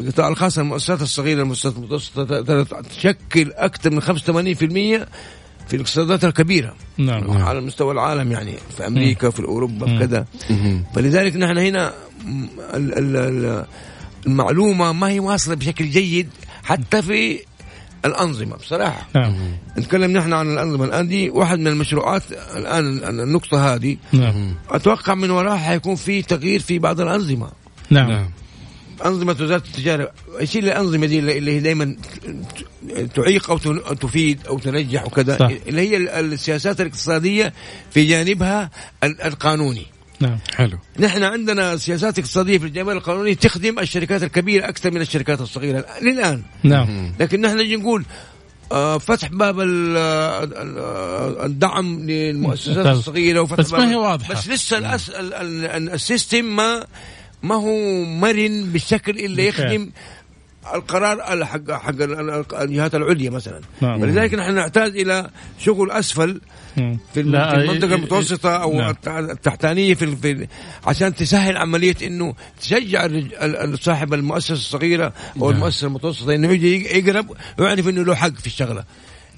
القطاع 0.01 0.27
الخاص 0.27 0.57
المؤسسات 0.57 1.01
الصغيرة 1.01 1.41
المؤسسات 1.41 1.73
المتوسطة 1.77 2.63
تشكل 2.81 3.51
أكثر 3.55 3.89
من 3.91 4.01
85% 4.01 5.07
في 5.67 5.73
الاقتصادات 5.75 6.25
الكبيرة. 6.25 6.73
نعم. 6.97 7.31
على 7.31 7.61
مستوى 7.61 7.91
العالم 7.93 8.31
يعني 8.31 8.53
في 8.77 8.87
أمريكا 8.87 9.29
في 9.29 9.39
أوروبا 9.43 9.99
كذا. 9.99 10.25
فلذلك 10.95 11.35
نحن 11.35 11.57
هنا 11.57 11.93
م- 12.25 12.45
ال- 12.73 12.97
ال- 12.97 13.17
ال- 13.17 13.65
المعلومة 14.27 14.91
ما 14.91 15.09
هي 15.09 15.19
واصلة 15.19 15.55
بشكل 15.55 15.89
جيد 15.89 16.29
حتى 16.63 17.01
في 17.01 17.39
الأنظمة 18.05 18.55
بصراحة. 18.55 19.07
نعم. 19.15 19.35
نتكلم 19.77 20.11
نحن 20.11 20.33
عن 20.33 20.53
الأنظمة 20.53 20.85
الآن 20.85 21.07
دي 21.07 21.29
واحد 21.29 21.59
من 21.59 21.67
المشروعات 21.67 22.23
الآن 22.55 22.85
النقطة 23.19 23.75
هذه. 23.75 23.97
نعم. 24.13 24.55
أتوقع 24.69 25.15
من 25.15 25.29
وراها 25.29 25.57
حيكون 25.57 25.95
في 25.95 26.21
تغيير 26.21 26.59
في 26.59 26.79
بعض 26.79 27.01
الأنظمة. 27.01 27.51
نعم. 27.89 28.11
نعم. 28.11 28.29
أنظمة 29.05 29.31
وزارة 29.41 29.63
التجارة 29.67 30.11
إيش 30.39 30.57
الأنظمة 30.57 31.05
دي 31.05 31.19
اللي 31.19 31.51
هي 31.55 31.59
دائما 31.59 31.95
تعيق 33.15 33.49
أو 33.51 33.57
تفيد 33.93 34.39
أو 34.47 34.59
تنجح 34.59 35.05
وكذا 35.05 35.37
صح. 35.37 35.49
اللي 35.67 35.81
هي 35.89 35.97
ال- 35.97 36.09
السياسات 36.09 36.81
الاقتصادية 36.81 37.53
في 37.91 38.05
جانبها 38.05 38.69
ال- 39.03 39.21
القانوني. 39.21 39.85
نعم 40.19 40.37
حلو 40.55 40.77
نحن 40.99 41.23
عندنا 41.23 41.77
سياسات 41.77 42.19
اقتصادية 42.19 42.57
في 42.57 42.65
الجانب 42.65 42.89
القانوني 42.89 43.35
تخدم 43.35 43.79
الشركات 43.79 44.23
الكبيرة 44.23 44.69
أكثر 44.69 44.91
من 44.91 45.01
الشركات 45.01 45.41
الصغيرة 45.41 45.85
للآن 46.01 46.43
نعم 46.63 47.11
لكن 47.19 47.41
نحن 47.41 47.57
نجي 47.57 47.75
نقول 47.75 48.05
آه، 48.71 48.97
فتح 48.97 49.27
باب 49.27 49.59
ال- 49.59 49.97
ال- 49.97 51.45
الدعم 51.45 51.99
للمؤسسات 51.99 52.75
طيب. 52.85 52.87
الصغيرة 52.95 53.39
وفتح 53.41 53.59
بس 53.59 53.71
ما 53.73 53.91
هي 53.91 53.95
واضحة. 53.95 54.33
بس 54.33 54.47
لسه 54.47 54.77
ال- 54.77 55.89
السيستم 55.89 56.55
ما 56.55 56.85
ما 57.43 57.55
هو 57.55 58.03
مرن 58.03 58.63
بالشكل 58.63 59.19
اللي 59.19 59.45
بالفعل. 59.45 59.65
يخدم 59.73 59.89
القرار 60.75 61.33
ال- 61.33 61.43
حق 61.45 61.71
حق 61.71 61.89
ال- 61.89 62.29
ال- 62.29 62.55
الجهات 62.55 62.95
العليا 62.95 63.29
مثلا 63.29 63.61
نعم. 63.81 64.01
ولذلك 64.01 64.33
نحن 64.33 64.55
نحتاج 64.55 64.99
إلى 64.99 65.29
شغل 65.59 65.91
أسفل 65.91 66.41
مم. 66.77 66.97
في 67.13 67.19
المنطقة 67.19 67.95
المتوسطة 67.95 68.49
أو 68.57 68.73
نعم. 68.73 68.89
الت- 68.89 69.07
التحتانية 69.07 69.93
في, 69.93 70.47
عشان 70.87 71.15
تسهل 71.15 71.57
عملية 71.57 71.95
إنه 72.03 72.33
تشجع 72.61 73.07
صاحب 73.81 74.13
المؤسسة 74.13 74.53
الصغيرة 74.53 75.13
أو 75.41 75.51
المؤسسة 75.51 75.87
المتوسطة 75.87 76.35
إنه 76.35 76.51
يجي 76.51 76.97
يقرب 76.97 77.25
ويعرف 77.59 77.87
إنه 77.87 78.03
له 78.03 78.15
حق 78.15 78.33
في 78.35 78.47
الشغلة 78.47 78.83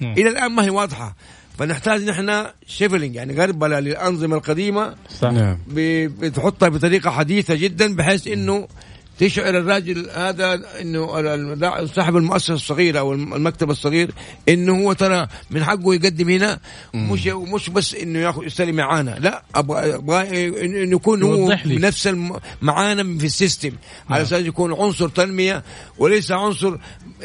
نعم. 0.00 0.12
إلى 0.12 0.28
الآن 0.28 0.52
ما 0.52 0.64
هي 0.64 0.70
واضحة 0.70 1.16
فنحتاج 1.58 2.04
نحن 2.08 2.44
شيفلينج 2.66 3.14
يعني 3.14 3.34
غربله 3.34 3.80
للأنظمة 3.80 4.36
القديمة 4.36 4.94
صح 5.20 5.30
نعم 5.30 5.58
بتحطها 5.68 6.68
بطريقة 6.68 7.10
حديثة 7.10 7.54
جدا 7.54 7.94
بحيث 7.96 8.26
إنه 8.26 8.68
تشعر 9.20 9.58
الراجل 9.58 10.10
هذا 10.14 10.60
إنه 10.80 11.06
صاحب 11.86 12.16
المؤسسة 12.16 12.54
الصغيرة 12.54 12.98
أو 12.98 13.12
الم- 13.12 13.34
المكتب 13.34 13.70
الصغير 13.70 14.10
إنه 14.48 14.78
هو 14.84 14.92
ترى 14.92 15.26
من 15.50 15.64
حقه 15.64 15.94
يقدم 15.94 16.28
هنا 16.30 16.58
مش 16.94 17.26
مش 17.26 17.70
بس 17.70 17.94
إنه 17.94 18.18
ياخذ 18.18 18.44
يستلم 18.44 18.76
معانا 18.76 19.16
لا 19.20 19.42
أبغى 19.54 19.94
أبغى 19.94 20.48
إنه 20.64 20.96
يكون 20.96 21.22
هو. 21.22 21.56
نفس 21.66 22.14
معانا 22.62 23.18
في 23.18 23.26
السيستم. 23.26 23.72
على 24.10 24.22
أساس 24.22 24.44
يكون 24.46 24.74
عنصر 24.74 25.08
تنمية 25.08 25.62
وليس 25.98 26.32
عنصر 26.32 26.76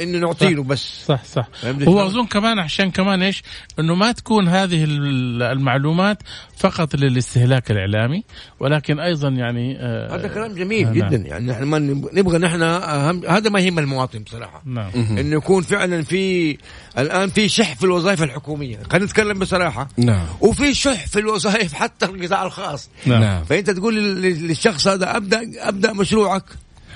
إنه 0.02 0.18
نعطيله 0.18 0.64
بس. 0.64 1.06
صح 1.06 1.24
صح. 1.24 1.48
هو؟ 1.66 2.06
أظن 2.06 2.26
كمان 2.26 2.60
عشان 2.60 2.92
كمان 2.92 3.22
إيش؟ 3.24 3.44
إنه 3.80 3.96
ما 3.96 4.12
تكون 4.12 4.48
هذه 4.48 4.84
ال- 4.84 5.44
المعلومات 5.44 6.18
فقط 6.58 6.96
للاستهلاك 6.96 7.72
الإعلامي 7.72 8.24
ولكن 8.60 9.00
أيضا 9.00 9.30
يعني 9.30 9.78
آه، 9.80 10.16
هذا 10.16 10.28
كلام 10.28 10.54
جميل 10.54 10.88
آه، 10.88 10.94
جدا 10.94 11.10
نعم. 11.18 11.26
يعني 11.26 11.46
نحن 11.52 11.64
ما 11.64 11.78
نبغى 12.14 12.38
نحن 12.38 12.62
أهم 12.62 13.26
هذا 13.26 13.50
ما 13.50 13.60
يهم 13.60 13.80
المواطن 13.80 14.20
بصراحة. 14.20 14.62
نعم. 14.66 14.92
إنه 14.96 15.36
يكون 15.36 15.64
فعلا 15.64 16.04
في 16.04 16.58
الآن 16.98 17.30
في 17.30 17.50
شح 17.50 17.76
في 17.76 17.84
الوظائف 17.84 18.24
الحكومية. 18.24 18.80
خلينا 18.92 19.06
نتكلم 19.06 19.40
بصراحة. 19.40 19.88
نعم. 19.98 20.26
وفي 20.42 20.74
شح 20.74 21.08
في 21.08 21.20
الوظائف 21.20 21.74
حتى 21.74 22.06
القطاع 22.06 22.44
الخاص. 22.44 22.90
نعم. 23.06 23.22
نعم. 23.22 23.44
فأنت 23.44 23.70
تقول 23.70 23.96
لل- 23.96 24.48
للشخص 24.48 24.88
هذا 24.88 25.18
ابدا 25.18 25.52
أبدأ 25.70 25.94
مشروعك 25.94 26.44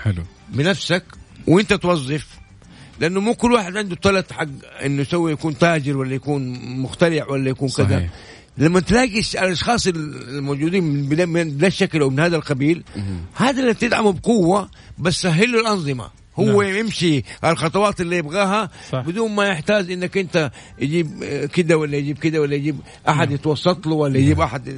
حلو. 0.04 0.24
بنفسك 0.50 1.04
وأنت 1.48 1.74
توظف. 1.74 2.28
لأنه 3.00 3.20
مو 3.20 3.34
كل 3.34 3.52
واحد 3.52 3.78
عنده 3.78 3.96
طلت 3.96 4.34
حق 4.34 4.46
إنه 4.86 5.02
يسوي 5.02 5.32
يكون 5.32 5.58
تاجر 5.58 5.98
ولا 5.98 6.16
يكون 6.16 6.60
مخترع 6.82 7.26
ولا 7.30 7.50
يكون 7.50 7.70
كذا. 7.70 7.86
صحيح. 7.98 8.10
لما 8.60 8.80
تلاقي 8.80 9.22
الأشخاص 9.34 9.88
الموجودين 9.88 10.84
من 10.84 11.30
من 11.30 11.58
ذا 11.58 11.68
الشكل 11.68 12.02
أو 12.02 12.10
من 12.10 12.20
هذا 12.20 12.36
القبيل 12.36 12.84
هذا 13.36 13.62
اللي 13.62 13.74
تدعمه 13.74 14.12
بقوة 14.12 14.70
بس 14.98 15.22
سهل 15.22 15.52
له 15.52 15.62
الأنظمة. 15.62 16.10
هو 16.40 16.62
نعم. 16.62 16.76
يمشي 16.76 17.24
الخطوات 17.46 18.02
اللي 18.02 18.18
يبغاها 18.18 18.70
صح. 18.92 19.00
بدون 19.00 19.32
ما 19.32 19.46
يحتاج 19.46 19.92
إنك 19.92 20.18
أنت 20.18 20.52
يجيب 20.80 21.24
آه، 21.24 21.46
كده 21.46 21.78
ولا 21.78 21.98
يجيب 21.98 22.18
كده 22.18 22.42
ولا 22.42 22.56
يجيب 22.56 22.80
أحد 23.10 23.32
يتوسط 23.32 23.88
له 23.88 23.94
ولا 23.94 24.18
يجيب 24.18 24.42
أحد. 24.42 24.70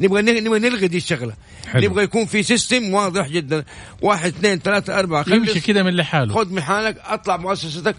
نبغى 0.00 0.22
نبغى 0.22 0.58
نلغي 0.58 0.88
دي 0.88 0.96
الشغلة. 0.96 1.32
حلو. 1.66 1.84
نبغى 1.84 2.04
يكون 2.04 2.26
في 2.26 2.42
system 2.42 2.94
واضح 2.94 3.28
جدا. 3.28 3.64
واحد 4.02 4.34
اثنين 4.34 4.58
ثلاثة 4.58 4.98
أربعة. 4.98 5.24
يمشي 5.28 5.60
كده 5.60 5.82
من 5.82 5.94
لحاله. 5.96 6.34
خذ 6.34 6.54
محالك 6.54 6.96
أطلع 7.04 7.36
مؤسستك. 7.36 7.96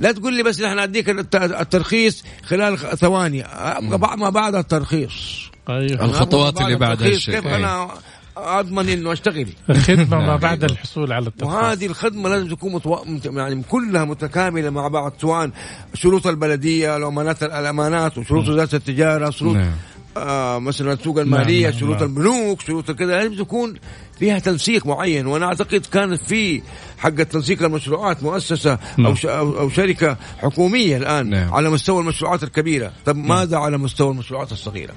لا 0.00 0.12
تقول 0.12 0.34
لي 0.34 0.42
بس 0.42 0.60
نحن 0.60 0.78
اديك 0.78 1.10
الت- 1.10 1.34
الترخيص 1.36 2.24
خلال 2.44 2.78
ثواني 2.98 3.44
أبغى 3.46 3.98
بعد 3.98 4.18
ما 4.18 4.30
بعد 4.30 4.54
الترخيص 4.54 5.40
أيوه 5.68 6.04
الخطوات 6.04 6.60
اللي 6.60 6.76
بعد 6.76 6.90
الترخيص، 6.92 7.14
هالشيء. 7.16 7.34
كيف 7.34 7.46
أي. 7.46 7.56
أنا 7.56 7.88
أضمن 8.36 8.88
إنه 8.88 9.12
أشتغل 9.12 9.46
الخدمة 9.70 10.18
ما 10.18 10.26
نعم. 10.26 10.36
بعد 10.36 10.64
الحصول 10.64 11.12
على 11.12 11.26
الترخيص 11.26 11.54
وهذه 11.54 11.86
الخدمة 11.86 12.28
لازم 12.28 12.48
تكون 12.48 12.72
متو... 12.72 13.04
مت- 13.04 13.26
يعني 13.26 13.62
كلها 13.68 14.04
متكاملة 14.04 14.70
مع 14.70 14.88
بعض 14.88 15.12
سواء 15.20 15.50
شروط 15.94 16.26
البلدية 16.26 16.96
الامانات 16.96 17.42
الأمانات 17.42 18.18
وشروط 18.18 18.48
وزاره 18.48 18.74
التجارة 18.76 19.30
شروط 19.30 19.56
نعم. 19.56 19.70
آه 20.16 20.58
مثلا 20.58 20.92
السوق 20.92 21.18
المالية 21.20 21.70
نعم، 21.70 21.78
شروط 21.80 21.96
نعم. 21.96 22.04
البنوك 22.04 22.60
شروط 22.60 22.90
كذا 22.90 23.06
لازم 23.22 23.34
تكون 23.34 23.74
فيها 24.20 24.38
تنسيق 24.38 24.86
معين 24.86 25.26
وأنا 25.26 25.46
أعتقد 25.46 25.86
كانت 25.92 26.22
في 26.22 26.62
حق 26.98 27.10
تنسيق 27.10 27.62
المشروعات 27.62 28.22
مؤسسة 28.22 28.78
نعم. 28.98 29.06
أو. 29.06 29.30
أو 29.30 29.60
أو 29.60 29.70
شركة 29.70 30.16
حكومية 30.38 30.96
الآن 30.96 31.30
نعم. 31.30 31.54
على 31.54 31.70
مستوى 31.70 32.00
المشروعات 32.00 32.42
الكبيرة 32.42 32.92
طب 33.06 33.16
ماذا 33.16 33.56
على 33.56 33.78
مستوى 33.78 34.10
المشروعات 34.10 34.52
الصغيرة 34.52 34.92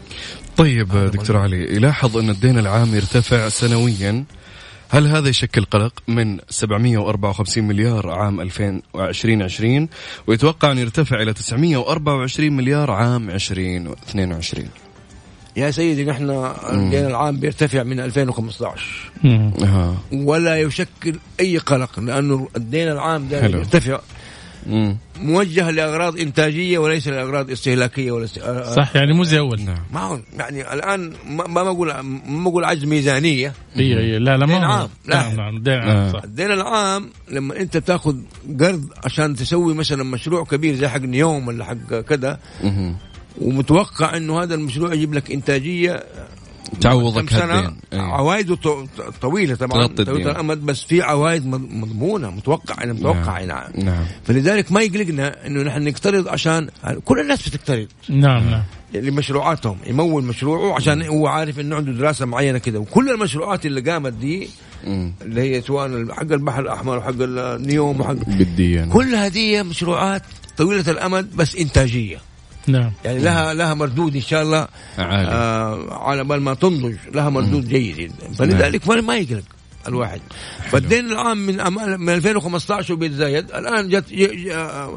طيب 0.58 0.88
دكتور 1.14 1.38
علي 1.38 1.76
يلاحظ 1.76 2.18
أن 2.18 2.30
الدين 2.30 2.60
العام 2.60 2.96
يرتفع 2.96 3.50
سنويا 3.50 4.26
هل 4.90 5.08
هذا 5.08 5.30
يشكل 5.30 5.66
قلق 5.66 5.94
من 6.08 6.40
754 6.50 7.64
مليار 7.64 8.10
عام 8.10 8.42
2020 8.42 9.90
ويتوقع 10.28 10.72
أن 10.72 10.78
يرتفع 10.78 11.22
إلى 11.22 11.34
924 11.34 12.52
مليار 12.52 12.92
عام 12.92 13.30
2022 13.30 14.83
يا 15.56 15.72
سيدي 15.72 16.06
نحن 16.06 16.30
الدين 16.72 17.06
العام 17.06 17.40
بيرتفع 17.40 17.84
من 17.84 18.00
2015 18.00 18.82
مم. 19.24 19.52
ولا 20.14 20.62
يشكل 20.62 21.16
أي 21.40 21.58
قلق 21.58 22.00
لأنه 22.00 22.48
الدين 22.58 22.88
العام 22.88 23.28
ده 23.28 23.42
حلو. 23.42 23.58
يرتفع 23.58 24.00
مم. 24.68 24.98
موجه 25.22 25.72
لأغراض 25.72 26.20
إنتاجية 26.20 26.78
وليس 26.78 27.08
لأغراض 27.08 27.52
استهلاكية 27.52 28.12
ولا 28.12 28.24
است... 28.24 28.40
صح 28.76 28.96
يعني 28.96 29.14
مو 29.14 29.24
زي 29.24 29.40
أول 29.40 29.62
نعم 29.62 29.78
ما 29.94 30.00
هو 30.00 30.20
يعني 30.40 30.74
الآن 30.74 31.14
ما 31.30 31.48
ما 31.48 31.64
بقول 31.64 31.94
ما 32.28 32.50
بقول 32.50 32.64
عجز 32.66 32.86
ميزانية 32.86 33.54
اي 33.78 34.00
اي 34.00 34.20
لا 34.20 34.38
لا 34.38 34.46
ما 34.46 34.54
دين 34.54 34.64
عام. 34.64 34.90
لا. 35.06 35.16
نعم 35.16 35.36
نعم 35.36 35.64
دين 35.64 35.74
آه. 35.74 36.04
عام 36.04 36.14
صح 36.14 36.24
الدين 36.24 36.52
العام 36.52 37.10
لما 37.32 37.60
أنت 37.60 37.78
تأخذ 37.78 38.16
قرض 38.60 38.86
عشان 39.06 39.36
تسوي 39.36 39.74
مثلا 39.74 40.04
مشروع 40.04 40.44
كبير 40.44 40.76
زي 40.76 40.88
حق 40.88 41.02
نيوم 41.02 41.48
ولا 41.48 41.66
حق 41.66 42.00
كذا. 42.00 42.40
ومتوقع 43.42 44.18
إنه 44.18 44.44
هذا 44.44 44.56
المشروع 44.56 44.94
يجيب 44.94 45.14
لك 45.14 45.32
إنتاجية 45.32 46.04
تعوضك 46.82 47.34
هالدين. 47.34 47.76
إيه. 47.94 48.00
عوائده 48.02 48.56
ط- 48.56 48.88
طويلة 49.22 49.56
طبعا 49.56 49.88
طويلة. 49.88 50.32
الامد 50.32 50.58
بس 50.66 50.84
في 50.84 51.02
عوائد 51.02 51.46
مض- 51.46 51.72
مضمونة 51.72 52.30
متوقع 52.32 52.84
أنا 52.84 52.94
متوقع 52.94 53.44
نعم. 53.44 53.64
نعم 53.76 54.06
فلذلك 54.24 54.72
ما 54.72 54.82
يقلقنا 54.82 55.48
إنه 55.48 55.64
نحن 55.64 55.84
نقترض 55.88 56.28
عشان 56.28 56.70
كل 57.06 57.20
الناس 57.20 57.50
بتقترض 57.50 57.88
نعم 58.10 58.50
نعم 58.50 58.64
لمشروعاتهم 58.94 59.78
يمول 59.88 60.24
مشروعه 60.24 60.76
عشان 60.76 61.02
هو 61.02 61.28
عارف 61.28 61.60
إنه 61.60 61.76
عنده 61.76 61.92
دراسة 61.92 62.26
معينة 62.26 62.58
كده 62.58 62.80
وكل 62.80 63.10
المشروعات 63.10 63.66
اللي 63.66 63.82
قامت 63.82 64.14
دي 64.14 64.50
مم. 64.88 65.14
اللي 65.22 65.42
هي 65.42 65.62
سواء 65.62 66.14
حق 66.14 66.22
البحر 66.32 66.62
الأحمر 66.62 66.98
وحق 66.98 67.14
النيوم 67.20 68.02
وحق 68.02 68.14
بدي 68.14 68.74
يعني. 68.74 68.92
كل 68.92 69.16
هذه 69.16 69.64
مشروعات 69.64 70.22
طويلة 70.58 70.92
الأمد 70.92 71.36
بس 71.36 71.56
إنتاجية 71.56 72.18
نعم. 72.68 72.92
يعني 73.06 73.20
لها 73.20 73.54
لها 73.54 73.74
مردود 73.74 74.16
إن 74.16 74.22
شاء 74.22 74.44
الله 74.44 74.68
عالي. 74.98 75.32
آه 75.32 75.94
على 76.10 76.24
بال 76.24 76.42
ما 76.42 76.54
تنضج 76.54 76.96
لها 77.14 77.30
مردود 77.30 77.68
جيد 77.68 77.96
جدا. 77.96 78.34
فلذلك 78.38 78.88
ما 78.88 79.02
ما 79.02 79.18
يقلق 79.18 79.44
الواحد. 79.88 80.22
فالدين 80.72 81.06
العام 81.06 81.38
من 81.38 81.58
من 82.00 82.14
2015 82.14 82.94
وبيتزايد 82.94 83.52
الآن 83.52 83.90
جت 83.90 84.06
آه، 84.52 84.96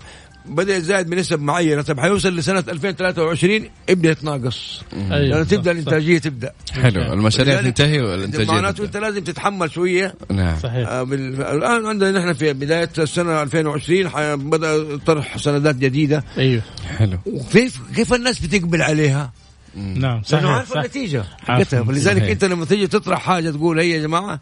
بدأ 0.49 0.77
يتزايد 0.77 1.11
بنسب 1.11 1.41
معينة. 1.41 1.83
طب 1.83 2.01
حيوصل 2.01 2.37
لسنة 2.37 2.65
2023 2.69 3.69
يبدا 3.89 4.11
يتناقص 4.11 4.83
أيوه 4.93 5.19
لأنه 5.19 5.45
صح، 5.45 5.51
تبدا. 5.51 5.71
الإنتاجية 5.71 6.19
تبدأ. 6.19 6.53
حلو 6.73 7.13
المشاريع 7.13 7.61
تنتهي 7.63 8.01
والانتاجيه 8.01 8.53
معناته. 8.53 8.85
أنت 8.85 8.97
لازم 8.97 9.25
تتحمل 9.25 9.71
شوية. 9.71 10.15
نعم. 10.31 10.59
صحيح. 10.59 10.89
آه، 10.89 11.03
بال... 11.03 11.43
الآن 11.43 11.87
عندنا 11.87 12.19
نحن 12.19 12.33
في 12.33 12.53
بداية 12.53 12.91
السنة 12.99 13.43
2020 13.43 14.09
ح- 14.09 14.35
بدأ 14.35 14.97
طرح 14.97 15.39
سندات 15.39 15.75
جديدة. 15.77 16.25
أيوه. 16.39 16.63
حلو. 16.99 17.19
وكيف 17.27 17.81
كيف 17.97 18.15
الناس 18.15 18.41
بتقبل 18.41 18.83
عليها؟ 18.83 19.33
نعم 19.77 19.95
لأنه 20.03 20.23
صحيح 20.23 20.45
عارف 20.45 20.69
صح. 20.71 20.77
النتيجة. 20.77 21.25
عارف 21.49 21.69
حقتها 21.69 21.85
فلذلك. 21.85 22.23
أنت 22.23 22.45
لما 22.45 22.65
تيجي 22.65 22.87
تطرح 22.87 23.21
حاجة 23.23 23.51
تقول 23.51 23.79
هي 23.81 23.91
يا 23.91 24.01
جماعة 24.03 24.41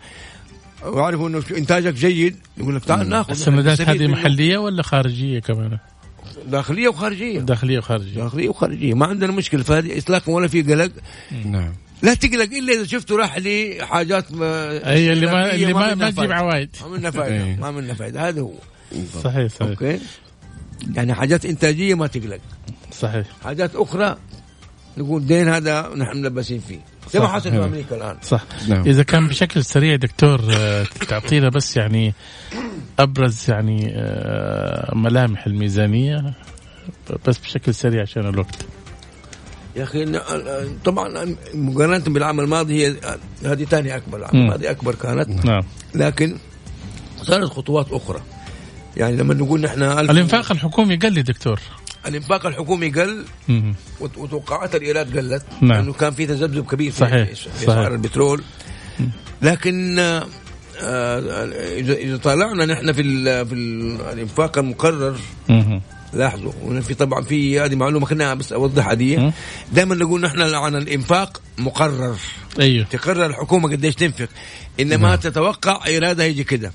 وعارفوا 0.84 1.28
إنه 1.28 1.42
إنتاجك 1.56 1.94
جيد. 1.94 2.36
يقول 2.58 2.76
لك 2.76 2.84
تعال 2.84 3.08
ناخذ 3.08 3.30
السندات 3.30 3.80
هذه. 3.80 4.06
محلية 4.06 4.58
ولا 4.58 4.82
خارجية 4.82 5.38
كمان؟ 5.38 5.78
داخلية 6.46 6.88
وخارجية. 6.88 7.40
داخلية 7.40 7.78
وخارجية. 7.78 8.20
داخلية 8.20 8.48
وخارجية. 8.48 8.94
ما 8.94 9.06
عندنا 9.06 9.32
مشكلة. 9.32 9.62
فهذه 9.62 9.98
اطلاقا 9.98 10.32
ولا 10.32 10.48
في 10.48 10.62
قلق. 10.62 10.90
نعم. 11.44 11.72
لا 12.02 12.14
تقلق 12.14 12.56
إلا 12.56 12.72
إذا 12.72 12.86
شفته 12.86 13.16
راح 13.16 13.38
لحاجات 13.38 14.32
ما 14.32 14.70
أي 14.90 15.12
اللي 15.12 15.26
ما 15.26 15.54
اللي 15.54 15.72
ما, 15.72 15.94
ما 15.94 16.10
تجيب. 16.10 16.32
عوائد. 16.32 16.68
ما 16.82 16.88
منها 16.88 17.10
فائده 17.10 17.44
إيه. 17.44 17.56
ما 17.56 17.70
منها 17.70 17.94
فائده 17.94 18.28
هذا 18.28 18.40
هو. 18.40 18.52
صحيح 19.22 19.52
صحيح. 19.52 19.68
أوكي. 19.68 20.00
يعني 20.94 21.14
حاجات 21.14 21.44
إنتاجية 21.46 21.94
ما 21.94 22.06
تقلق. 22.06 22.40
صحيح. 22.92 23.26
حاجات 23.44 23.76
أخرى 23.76 24.16
نقول 24.98 25.26
دين 25.26 25.48
هذا 25.48 25.92
نحن 25.96 26.16
ملبسين 26.16 26.60
فيه. 26.68 26.80
زي 27.12 27.20
ما. 27.20 27.28
حصل 27.28 27.50
في 27.50 27.56
أمريكا 27.64 27.96
الآن. 27.96 28.16
صح. 28.22 28.44
نعم. 28.68 28.82
إذا 28.88 29.02
كان 29.02 29.28
بشكل 29.28 29.64
سريع 29.64 29.96
دكتور 29.96 30.40
آه، 30.50 30.86
تعطينا 31.08 31.48
بس 31.48 31.76
يعني 31.76 32.14
أبرز 32.98 33.50
يعني 33.50 33.92
آه، 33.96 34.92
ملامح 34.94 35.46
الميزانية 35.46 36.34
بس 37.26 37.38
بشكل 37.38 37.74
سريع 37.74 38.02
عشان 38.02 38.26
الوقت. 38.28 38.56
يا 39.76 39.82
أخي 39.82 40.06
إن- 40.06 40.18
طبعا 40.84 41.36
مقارنة 41.54 42.04
بالعام 42.04 42.40
الماضي 42.40 42.86
هي 42.86 42.96
هذه 43.44 43.64
ثاني 43.64 43.96
أكبر 43.96 44.18
العام. 44.18 44.34
الماضي 44.36 44.70
أكبر 44.70 44.94
كانت. 44.94 45.44
نعم. 45.46 45.62
لكن 45.94 46.36
صارت 47.22 47.44
خطوات 47.50 47.92
أخرى. 47.92 48.20
يعني 48.96 49.16
لما 49.16 49.34
نقول 49.34 49.60
نحن 49.60 49.82
الإنفاق 49.82 50.52
الحكومي 50.52 50.96
قل 50.96 51.22
دكتور. 51.22 51.60
الانفاق 52.06 52.46
الحكومي 52.46 52.90
قل 52.90 53.24
وتوقعات 54.00 54.74
الإيراد 54.74 55.18
قلت 55.18 55.42
نعم. 55.60 55.72
لأنه 55.72 55.92
كان 55.92 56.12
في 56.12 56.26
تذبذب 56.26 56.66
كبير 56.66 56.90
في 56.90 56.98
صحيح. 56.98 57.28
في. 57.34 57.64
اسعار 57.64 57.92
البترول 57.92 58.42
لكن 59.42 59.98
آه، 59.98 60.26
اذا 61.78 61.94
إذا 61.94 62.16
طالعنا 62.16 62.66
نحن 62.66 62.92
في 62.92 63.02
ال 63.02 63.46
في 63.46 63.54
ال 63.54 64.00
الإنفاق 64.12 64.58
المقرر. 64.58 65.16
لاحظوا 66.12 66.80
في 66.80 66.94
طبعا 66.94 67.22
في 67.22 67.60
هذه 67.60 67.74
معلومة 67.74 68.06
خلينا 68.06 68.34
بس 68.34 68.52
اوضحها 68.52 68.94
دي. 68.94 69.32
دائما 69.72 69.94
نقول 69.94 70.20
نحن 70.20 70.40
عن 70.40 70.76
الإنفاق 70.76 71.40
مقرر 71.58 72.16
أيوه 72.60 72.86
تقرر 72.90 73.26
الحكومة 73.26 73.70
قديش 73.70 73.94
تنفق 73.94 74.28
إنما 74.80 75.16
تتوقع 75.16 75.86
إيرادها 75.86 76.26
يجي 76.26 76.44
كده 76.44 76.72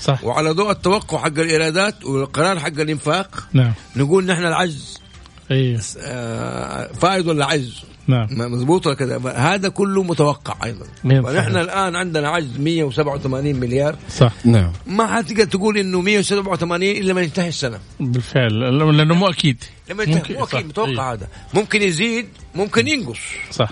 صح. 0.00 0.24
وعلى 0.24 0.50
ضوء 0.50 0.70
التوقع 0.70 1.18
حق 1.18 1.26
الإيرادات 1.38 2.04
والقرار 2.04 2.58
حق 2.58 2.80
الإنفاق 2.80 3.48
نعم. 3.52 3.72
نقول 3.96 4.26
نحن 4.26 4.44
العجز. 4.46 4.98
أيوه 5.50 5.80
آه، 6.02 6.92
فائض 6.92 7.26
ولا 7.26 7.44
عجز؟ 7.46 7.82
نعم. 8.06 8.28
ما- 8.30 8.48
مضبوط 8.48 8.86
ولا 8.86 8.96
كذا؟ 8.96 9.18
هذا 9.36 9.68
كله 9.68 10.02
متوقع 10.02 10.56
أيضا. 10.64 10.86
ونحن. 11.04 11.56
الآن 11.56 11.96
عندنا 11.96 12.28
عجز 12.28 12.58
187 12.58 13.56
مليار. 13.60 13.96
صح. 14.10 14.32
نعم. 14.44 14.72
ما 14.86 15.06
حتقدر 15.06 15.44
تقول 15.44 15.78
إنه 15.78 16.00
187 16.00 16.82
إلا 16.96 17.10
لما 17.12 17.20
ينتهي 17.20 17.48
السنة. 17.48 17.78
بالفعل. 18.00 18.60
لأنه 18.96 19.14
مو 19.14 19.26
أكيد. 19.28 19.64
لما 19.90 20.02
ينتهي 20.02 20.16
ممكن- 20.18 20.34
مو 20.34 20.44
أكيد. 20.44 20.66
متوقع 20.66 20.90
إيه. 20.90 21.12
هذا. 21.12 21.28
ممكن 21.54 21.82
يزيد 21.82 22.26
ممكن 22.54 22.88
ينقص. 22.88 23.18
صح. 23.50 23.70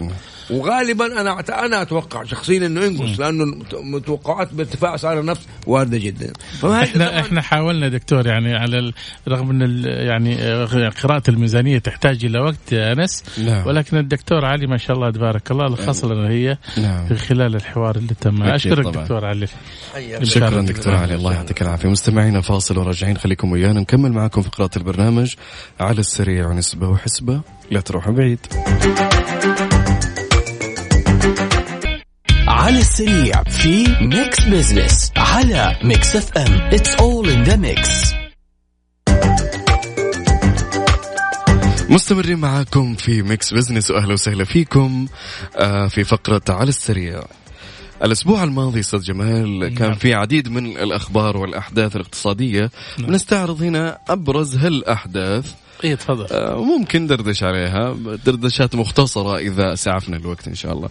وغالبا 0.50 1.20
أنا 1.20 1.40
أنا 1.66 1.82
أتوقع 1.82 2.24
شخصيا 2.24 2.66
إنه 2.66 2.84
ينقص 2.84 3.20
لأنه 3.20 3.44
المتوقعات 3.72 4.54
بارتفاع 4.54 4.94
اسعار 4.94 5.20
النفط 5.20 5.40
واردة 5.66 5.98
جدا. 5.98 6.32
إحنا 6.64 7.20
إحنا 7.20 7.42
حاولنا 7.42 7.88
دكتور 7.88 8.26
يعني 8.26 8.54
على 8.54 8.92
رغم 9.28 9.50
إن 9.50 9.84
يعني 9.84 10.36
آه، 10.42 10.88
قراءة 11.02 11.22
الميزانية 11.28 11.78
تحتاج 11.78 12.24
إلى 12.24 12.40
وقت 12.40 12.72
يا 12.72 12.92
أنس. 12.92 13.24
نعم. 13.38 13.66
ولكن 13.66 13.96
الدكتور 13.96 14.44
علي 14.44 14.66
ما 14.66 14.76
شاء 14.76 14.96
الله 14.96 15.10
تبارك 15.10 15.50
الله 15.50 15.66
لخص 15.66 16.04
لنا 16.04 16.28
هي 16.28 16.58
نعم. 16.78 17.06
في 17.06 17.14
خلال 17.14 17.54
الحوار 17.56 17.96
اللي 17.96 18.14
تم. 18.20 18.42
أشكرك 18.42 18.84
طبعاً. 18.84 19.02
دكتور 19.02 19.24
علي. 19.24 19.46
شكرا 19.46 20.24
شكراً. 20.24 20.60
دكتور 20.60 20.94
علي. 20.94 21.14
الله 21.14 21.34
يعطيك 21.34 21.62
العافية. 21.62 21.88
مستمعينا 21.88 22.40
فاصل 22.40 22.78
وراجعين. 22.78 23.16
خليكم 23.18 23.52
ويانا. 23.52 23.80
نكمل 23.80 24.12
معكم 24.12 24.42
فقرات 24.42 24.76
البرنامج 24.76 25.34
على 25.80 25.98
السريع 25.98 26.46
ونسبة 26.46 26.88
وحسبة. 26.88 27.40
لا 27.70 27.80
تروحوا 27.80 28.12
بعيد. 28.12 28.38
على 32.76 32.84
السريع 32.84 33.42
في 33.42 33.96
Mix 34.00 34.44
Business 34.44 35.12
على 35.16 35.76
Mix 35.84 36.16
FM 36.16 36.52
it's 36.52 36.94
all 36.94 37.28
in 37.28 37.42
the 37.42 37.56
mix 37.56 38.14
مستمرين 41.90 42.38
معاكم 42.38 42.94
في 42.94 43.22
Mix 43.22 43.54
Business 43.54 43.90
وأهلا 43.90 44.12
وسهلا 44.12 44.44
فيكم 44.44 45.06
آه، 45.56 45.86
في 45.88 46.04
فقرة 46.04 46.42
على 46.48 46.68
السريع. 46.68 47.22
الأسبوع 48.04 48.44
الماضي 48.44 48.80
أستاذ 48.80 49.00
جمال 49.00 49.74
كان 49.74 49.94
في 49.94 50.14
عديد 50.14 50.48
من 50.48 50.66
الأخبار 50.66 51.36
والأحداث 51.36 51.96
الاقتصادية. 51.96 52.70
بنستعرض 52.98 53.62
هنا 53.62 53.98
أبرز 54.08 54.56
هالأحداث. 54.56 55.52
اي 55.84 55.96
تفضل. 55.96 56.26
آه، 56.30 56.64
ممكن 56.64 57.06
دردش 57.06 57.42
عليها. 57.42 57.96
دردشات 58.26 58.74
مختصرة 58.74 59.36
إذا 59.36 59.74
سعفنا 59.74 60.16
الوقت 60.16 60.48
إن 60.48 60.54
شاء 60.54 60.72
الله. 60.72 60.88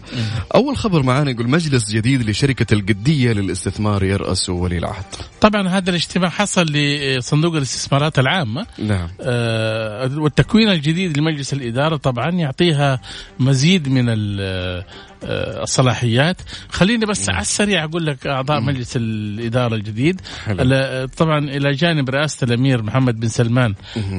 أول 0.54 0.76
خبر 0.76 1.02
معانا 1.02 1.30
يقول 1.30 1.50
مجلس 1.50 1.90
جديد 1.90 2.30
لشركة 2.30 2.74
القدية 2.74 3.32
للاستثمار 3.32 4.04
يرأسه 4.04 4.52
ولي 4.52 4.78
العهد 4.78 5.04
طبعا 5.40 5.68
هذا 5.68 5.90
الاجتماع 5.90 6.28
حصل 6.30 6.66
لصندوق 6.66 7.54
الاستثمارات 7.56 8.18
العامة. 8.18 8.66
نعم. 8.78 9.08
آه، 9.20 10.18
والتكوين 10.18 10.68
الجديد 10.70 11.18
لمجلس 11.18 11.52
الإدارة 11.52 11.96
طبعا 11.96 12.30
يعطيها 12.30 13.00
مزيد 13.38 13.88
من 13.88 14.04
ال- 14.08 14.84
الصلاحيات. 15.26 16.36
خليني 16.68 17.06
بس 17.06 17.28
على 17.28 17.40
السريع 17.40 17.84
أقول 17.84 18.06
لك 18.06 18.26
أعضاء 18.26 18.60
مجلس 18.60 18.96
الإدارة 18.96 19.74
الجديد. 19.74 20.20
حلو. 20.44 21.06
طبعا 21.16 21.38
إلى 21.38 21.72
جانب 21.72 22.10
رئاسة 22.10 22.44
الأمير 22.44 22.82
محمد 22.82 23.20
بن 23.20 23.28
سلمان 23.28 23.74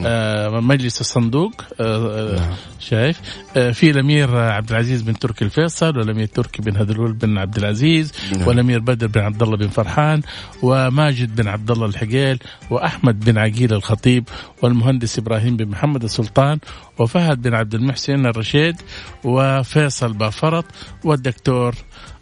آه، 0.06 0.60
مجلس 0.60 1.02
الصندوق 1.02 1.62
آه، 1.80 2.36
آه، 2.36 2.56
شايف. 2.80 3.22
آه، 3.58 3.72
في 3.72 3.90
الأمير 3.90 4.38
عبد 4.38 4.70
العزيز 4.70 5.02
بن 5.02 5.20
تركي 5.20 5.46
الفيصل 5.46 5.98
والأمير 5.98 6.26
تركي 6.26 6.62
بن 6.62 6.78
هذلول 6.78 7.14
بن 7.14 7.38
عبد 7.38 7.58
العزيز 7.58 8.14
نعم. 8.38 8.48
والأمير 8.48 8.80
بدر 8.80 9.08
بن 9.08 9.22
عبد 9.22 9.44
الله 9.44 9.58
بن 9.58 9.68
فرحان 9.68 10.22
وماجد 10.62 11.36
بن 11.36 11.48
عبد 11.48 11.72
الله 11.72 11.86
الحقيل 11.86 12.40
وأحمد 12.70 13.20
بن 13.20 13.38
عقيل 13.38 13.74
الخطيب 13.74 14.30
والمهندس 14.62 15.20
إبراهيم 15.20 15.58
بن 15.58 15.68
محمد 15.68 16.04
السلطان 16.04 16.60
وفهد 17.00 17.42
بن 17.42 17.54
عبد 17.54 17.76
المحسن 17.76 18.26
الرشيد 18.26 18.76
وفيصل 19.24 20.14
بافرط 20.14 20.66
والدكتور 21.04 21.76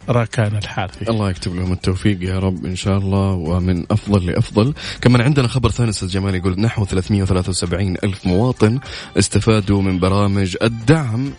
راكان 0.08 0.56
الحارثي. 0.56 1.10
الله 1.10 1.30
يكتب 1.30 1.54
لهم 1.54 1.72
التوفيق 1.72 2.22
يا 2.22 2.38
رب 2.38 2.64
إن 2.66 2.76
شاء 2.76 2.98
الله 2.98 3.32
ومن 3.32 3.86
أفضل 3.90 4.26
لأفضل. 4.26 4.74
كمان 5.00 5.20
عندنا 5.20 5.48
خبر 5.48 5.70
ثاني 5.70 5.90
أستاذ 5.90 6.08
جمال 6.08 6.34
يقول 6.34 6.60
نحو 6.60 6.84
373 6.84 7.96
ألف 8.04 8.26
مواطن 8.26 8.78
استفادوا 9.18 9.82
من 9.82 9.98
برامج 9.98 10.56
الدعم 10.62 11.30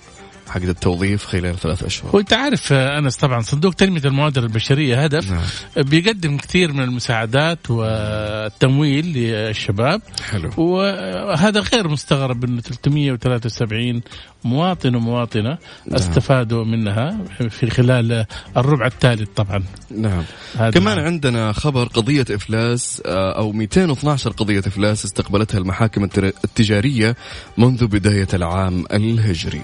حق 0.49 0.61
التوظيف 0.61 1.25
خلال 1.25 1.59
ثلاث 1.59 1.83
أشهر. 1.83 2.15
وانت 2.15 2.33
عارف 2.33 2.73
أنس 2.73 3.17
طبعا 3.17 3.41
صندوق 3.41 3.73
تنميه 3.73 4.01
الموارد 4.05 4.37
البشرية 4.37 5.03
هدف 5.03 5.31
نعم. 5.31 5.43
بيقدم 5.77 6.37
كثير 6.37 6.73
من 6.73 6.83
المساعدات 6.83 7.69
والتمويل 7.69 9.05
للشباب. 9.05 10.01
حلو. 10.31 10.51
وهذا 10.57 11.59
غير 11.59 11.87
مستغرب 11.87 12.43
إنه 12.43 12.61
373 12.61 14.01
مواطن 14.43 14.95
ومواطنة 14.95 15.57
استفادوا 15.91 16.65
منها 16.65 17.17
في 17.49 17.69
خلال 17.69 18.25
الربع 18.57 18.85
الثالث 18.85 19.29
طبعا. 19.35 19.63
نعم. 19.91 20.23
كمان 20.71 20.97
نعم. 20.97 21.05
عندنا 21.05 21.51
خبر 21.51 21.83
قضية 21.83 22.25
إفلاس 22.31 23.01
آه، 23.05 23.37
أو 23.37 23.51
212 23.51 24.31
قضية 24.31 24.59
إفلاس 24.59 25.05
استقبلتها 25.05 25.57
المحاكم 25.57 26.03
التجارية 26.03 27.15
منذ 27.57 27.87
بداية 27.87 28.27
العام 28.33 28.85
الهجري. 28.93 29.61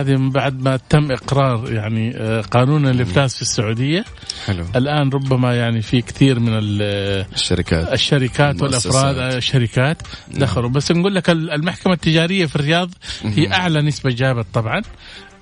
هذه 0.00 0.16
من 0.16 0.30
بعد 0.30 0.62
ما 0.62 0.76
تم 0.76 1.12
إقرار 1.12 1.72
يعني 1.72 2.16
آه، 2.16 2.40
قانون 2.40 2.86
الإفلاس 2.88 3.36
في 3.36 3.42
السعودية. 3.42 4.04
حلو. 4.46 4.64
الآن 4.76 5.08
ربما 5.10 5.54
يعني 5.56 5.82
في 5.82 6.02
كثير 6.02 6.40
من 6.40 6.52
ال- 6.58 7.26
الشركات 7.34 7.92
الشركات. 7.92 8.62
والأفراد 8.62 9.18
آه، 9.18 9.36
الشركات 9.36 10.02
دخلوا. 10.30 10.70
بس 10.70 10.92
نقول 10.92 11.14
لك 11.14 11.30
ال- 11.30 11.50
المحكمة 11.50 11.92
التجارية 11.92 12.46
في 12.46 12.56
الرياض 12.56 12.90
هي 13.24 13.52
أعلى 13.52 13.82
نسبة 13.82 14.10
جابت 14.10 14.46
طبعا 14.54 14.82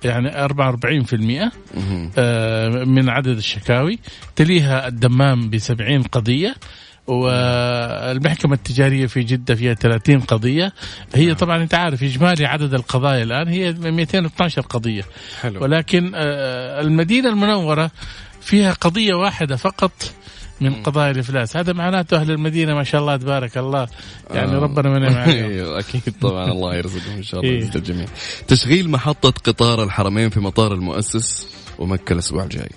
يعني 0.05 0.45
44% 0.45 1.53
مهم. 1.75 2.11
آه، 2.19 2.69
من 2.85 3.09
عدد 3.09 3.37
الشكاوي. 3.37 3.99
تليها 4.37 4.89
الدمام 4.89 5.51
ب 5.51 5.59
70 5.59 6.03
قضية. 6.03 6.55
والمحكمة 7.07 8.55
التجارية 8.55 9.07
في 9.07 9.23
جدة 9.23 9.55
فيها 9.55 9.75
30 9.75 10.21
قضية. 10.21 10.73
هي 11.15 11.35
طبعا 11.35 11.63
أنت 11.63 11.75
عارف 11.75 12.03
إجمالي 12.03 12.47
عدد 12.47 12.75
القضايا 12.75 13.23
الآن 13.23 13.49
هي 13.49 13.73
212 13.73 14.63
قضية. 14.63 15.03
حلو. 15.41 15.63
ولكن 15.63 16.13
آه، 16.15 16.81
المدينة 16.81 17.29
المنورة 17.29 17.91
فيها 18.41 18.73
قضية 18.73 19.15
واحدة 19.15 19.57
فقط 19.57 19.93
من 20.61 20.75
قضايا 20.75 21.11
الإفلاس. 21.11 21.57
هذا 21.57 21.73
معناته 21.73 22.17
أهل 22.17 22.31
المدينة 22.31 22.75
ما 22.75 22.85
شاء 22.85 23.01
الله 23.01 23.17
تبارك 23.17 23.59
الله 23.59 23.89
يعني 24.31 24.57
آه. 24.57 24.59
ربنا 24.59 24.91
من 24.91 25.05
عليهم. 25.05 25.51
أيوه 25.51 25.79
أكيد 25.81 26.15
طبعا 26.21 26.51
الله 26.53 26.75
يرزقهم 26.75 27.17
إن 27.17 27.23
شاء 27.23 27.41
الله 27.41 27.53
إيه. 27.53 27.71
الجميع. 27.75 28.07
تشغيل 28.49 28.91
محطة 28.91 29.31
قطار 29.31 29.85
الحرمين 29.85 30.31
في 30.31 30.41
مطار 30.41 30.75
المؤسس 30.75 31.47
ومكة 31.79 32.13
الأسبوع 32.13 32.45
الجاي. 32.45 32.71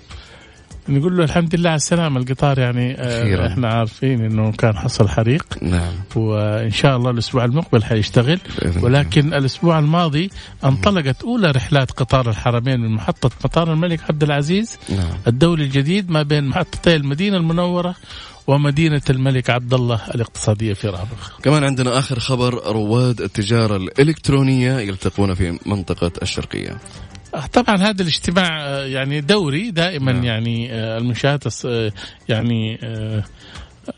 نقول 0.88 1.16
له 1.16 1.24
الحمد 1.24 1.54
لله 1.54 1.70
على 1.70 1.76
السلامة. 1.76 2.20
القطار 2.20 2.58
يعني 2.58 3.00
آه، 3.00 3.22
أخيراً. 3.22 3.46
إحنا 3.46 3.68
عارفين 3.68 4.24
إنه 4.24 4.52
كان 4.52 4.76
حصل 4.76 5.08
حريق. 5.08 5.46
نعم. 5.62 5.92
وإن 6.16 6.70
شاء 6.70 6.96
الله 6.96 7.10
الأسبوع 7.10 7.44
المقبل 7.44 7.84
حيشتغل. 7.84 8.38
ولكن 8.82 9.34
الأسبوع 9.34 9.78
الماضي 9.78 10.30
انطلقت 10.64 11.22
أولى 11.22 11.50
رحلات 11.50 11.90
قطار 11.90 12.30
الحرمين 12.30 12.80
من 12.80 12.90
محطة 12.90 13.30
مطار 13.44 13.72
الملك 13.72 14.00
عبد 14.10 14.22
العزيز. 14.22 14.78
نعم. 14.88 15.18
الدولي 15.26 15.64
الجديد 15.64 16.10
ما 16.10 16.22
بين 16.22 16.44
محطتي 16.44 16.96
المدينة 16.96 17.36
المنورة 17.36 17.94
ومدينة 18.46 19.02
الملك 19.10 19.50
عبد 19.50 19.74
الله 19.74 20.00
الاقتصادية 20.14 20.72
في 20.72 20.88
رابغ. 20.88 21.28
كمان 21.42 21.64
عندنا 21.64 21.98
آخر 21.98 22.18
خبر 22.18 22.72
رواد 22.72 23.20
التجارة 23.20 23.76
الإلكترونية 23.76 24.78
يلتقون 24.78 25.34
في 25.34 25.58
منطقة 25.66 26.12
الشرقية. 26.22 26.76
طبعا 27.52 27.76
هذا 27.76 28.02
الاجتماع 28.02 28.66
آه، 28.66 28.84
يعني 28.84 29.20
دوري 29.20 29.70
دائما 29.70 30.12
نعم. 30.12 30.24
يعني 30.24 30.72
آه، 30.72 30.98
آه، 31.66 31.92
يعني 32.28 32.78
آه، 32.82 33.24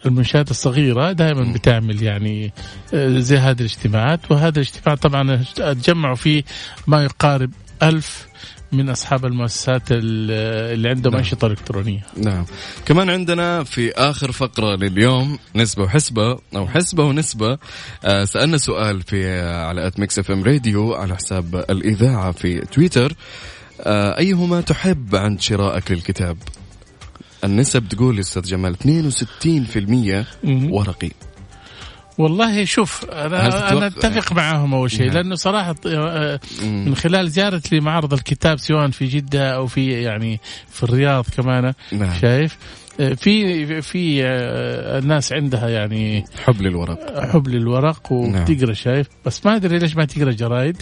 المنشآت 0.07 0.51
الصغيرة 0.51 1.13
دائما 1.13 1.53
بتعمل 1.53 2.03
يعني 2.03 2.53
آه، 2.95 3.19
زي 3.19 3.37
هذه 3.37 3.61
الاجتماعات 3.61 4.31
وهذا 4.31 4.61
الاجتماع 4.61 4.95
طبعا 4.95 5.45
تجمعوا 5.57 6.15
فيه 6.15 6.45
ما 6.87 7.05
يقارب 7.05 7.51
ألف 7.83 8.26
من 8.73 8.89
أصحاب 8.91 9.27
المؤسسات 9.27 9.83
ال- 9.93 10.31
اللي 10.75 10.89
عندهم 10.89 11.13
نعم. 11.13 11.19
أنشطة 11.23 11.47
إلكترونية. 11.47 12.01
نعم. 12.17 12.45
كمان 12.87 13.11
عندنا 13.11 13.65
في 13.65 13.93
آخر 13.93 14.33
فقرة 14.33 14.77
لليوم 14.77 15.39
نسبة 15.57 15.83
وحسبة 15.83 16.39
أو 16.57 16.69
حسبة 16.69 17.05
ونسبة. 17.05 17.59
آه 18.05 18.25
سألنا 18.25 18.57
سؤال 18.59 19.03
في 19.03 19.27
آه 19.27 19.65
على 19.67 19.87
at 19.87 20.01
Mix 20.01 20.19
FM 20.19 20.45
Radio 20.45 20.95
على 20.95 21.17
حساب 21.17 21.55
الإذاعة 21.71 22.33
في 22.33 22.61
تويتر. 22.61 23.13
آه 23.81 24.19
أيهما 24.19 24.61
تحب 24.61 25.17
عند 25.17 25.41
شرائك 25.41 25.91
للكتاب؟ 25.91 26.37
النسب 27.45 27.89
تقول 27.89 28.19
أستاذ 28.19 28.43
جمال 28.43 28.77
62% 28.77 30.27
مم. 30.45 30.73
ورقي. 30.73 31.11
والله 32.19 32.65
شوف 32.65 33.05
أنا 33.05 33.73
أنا 33.73 33.87
أتفق 33.87 34.33
معاهم 34.33 34.75
أول 34.75 34.91
شيء 34.91 35.07
نعم. 35.07 35.15
لأنه 35.15 35.35
صراحة 35.35 35.75
آه،. 35.87 36.41
من 36.63 36.97
خلال 36.97 37.31
زيارتي 37.31 37.79
لمعرض 37.79 38.13
الكتاب 38.13 38.59
سواء 38.59 38.91
في 38.91 39.07
جدة 39.07 39.55
أو 39.55 39.67
في 39.67 40.03
يعني 40.03 40.41
في 40.71 40.83
الرياض 40.83 41.27
كمان 41.37 41.73
نعم 41.93 42.21
شايف 42.21 42.57
في 43.17 43.83
في 43.83 44.25
آه، 44.25 44.99
الناس 44.99 45.33
عندها 45.33 45.69
يعني 45.69 46.25
حب 46.45 46.63
للورق. 46.63 47.21
حب 47.33 47.49
للورق 47.49 48.13
وتقرأ 48.13 48.73
شايف. 48.73 49.07
بس 49.27 49.47
ما 49.47 49.57
أدري 49.57 49.79
ليش 49.79 49.97
ما 49.97 50.05
تقرأ 50.05 50.33
جرايد 50.33 50.77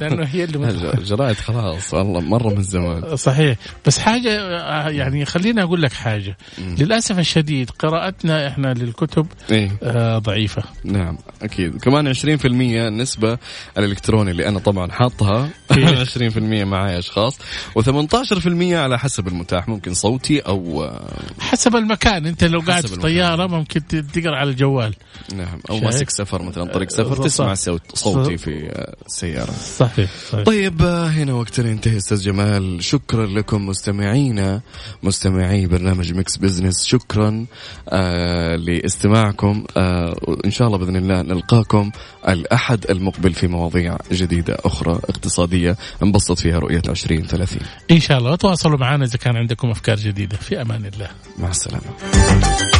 لأنه 0.00 0.24
هي 0.24 0.44
اللي 0.44 0.58
جرائد 1.10 1.36
خلاص 1.36 1.94
والله 1.94 2.20
مرة 2.20 2.48
من 2.54 2.62
زمان 2.62 3.16
صحيح. 3.16 3.56
بس 3.86 3.98
حاجة 3.98 4.30
آه، 4.40 4.88
يعني 4.88 5.24
خليني 5.24 5.62
أقول 5.62 5.82
لك 5.82 5.92
حاجة. 5.92 6.36
للأسف 6.58 7.18
الشديد 7.18 7.70
قراءتنا 7.70 8.48
إحنا 8.48 8.74
للكتب 8.74 9.26
إيه. 9.50 9.70
آه، 9.82 10.18
ضعيفة. 10.18 10.62
نعم 10.84 11.18
أكيد. 11.42 11.76
كمان 11.76 12.14
20% 12.14 12.44
النسبة 12.44 13.38
الإلكتروني 13.78 14.30
اللي 14.30 14.48
أنا 14.48 14.58
طبعا 14.58 14.90
حاطها 14.92 15.48
20% 15.72 16.38
معي 16.38 16.98
أشخاص 16.98 17.38
و18% 17.78 18.62
على 18.72 18.98
حسب 18.98 19.28
المتاح 19.28 19.68
ممكن 19.68 19.94
صوتي 19.94 20.40
أو 20.40 20.84
آه، 20.84 21.08
حسب 21.60 21.76
المكان. 21.76 22.26
أنت 22.26 22.44
لو 22.44 22.60
قاعد 22.60 22.86
في. 22.86 22.96
طيارة 22.96 23.46
ممكن 23.46 23.86
تقرأ 23.86 24.36
على 24.36 24.50
الجوال. 24.50 24.94
نعم. 25.34 25.60
أو؟ 25.70 25.80
ماسك 25.80 26.10
سفر 26.10 26.42
مثلا 26.42 26.64
طريق 26.64 26.90
سفر 26.90 27.14
صح. 27.14 27.24
تسمع 27.24 27.54
صوت 27.54 27.82
صوتي 27.94 28.36
في 28.36 28.68
آه، 28.68 28.96
السياره 29.06 29.50
صحيح, 29.76 30.10
صحيح. 30.30 30.44
طيب 30.44 30.82
آه، 30.82 31.06
هنا 31.06 31.32
وقتنا 31.32 31.70
ينتهي 31.70 31.96
أستاذ 31.96 32.20
جمال. 32.22 32.84
شكرا 32.84 33.26
لكم 33.26 33.66
مستمعينا 33.66 34.60
مستمعي 35.02 35.66
برنامج 35.66 36.12
Mix 36.12 36.36
Business 36.36 36.84
شكرا 36.84 37.46
آه 37.88 38.56
لاستماعكم. 38.56 39.64
آه 39.76 40.16
وان 40.22 40.50
شاء 40.50 40.66
الله 40.66 40.78
بإذن 40.78 40.96
الله 40.96 41.22
نلقاكم 41.22 41.90
الأحد 42.28 42.90
المقبل 42.90 43.32
في 43.32 43.46
مواضيع 43.46 43.96
جديدة 44.12 44.56
أخرى 44.64 44.92
اقتصادية. 44.92 45.76
نبسط 46.02 46.38
فيها 46.38 46.58
رؤية 46.58 46.82
2030 46.88 47.62
إن 47.90 48.00
شاء 48.00 48.18
الله. 48.18 48.32
وتواصلوا 48.32 48.78
معنا 48.78 49.04
إذا 49.04 49.16
كان 49.16 49.36
عندكم 49.36 49.70
أفكار 49.70 49.96
جديدة. 49.96 50.36
في 50.36 50.62
أمان 50.62 50.84
الله. 50.94 51.10
مع 51.38 51.49
السلامة. 51.50 52.79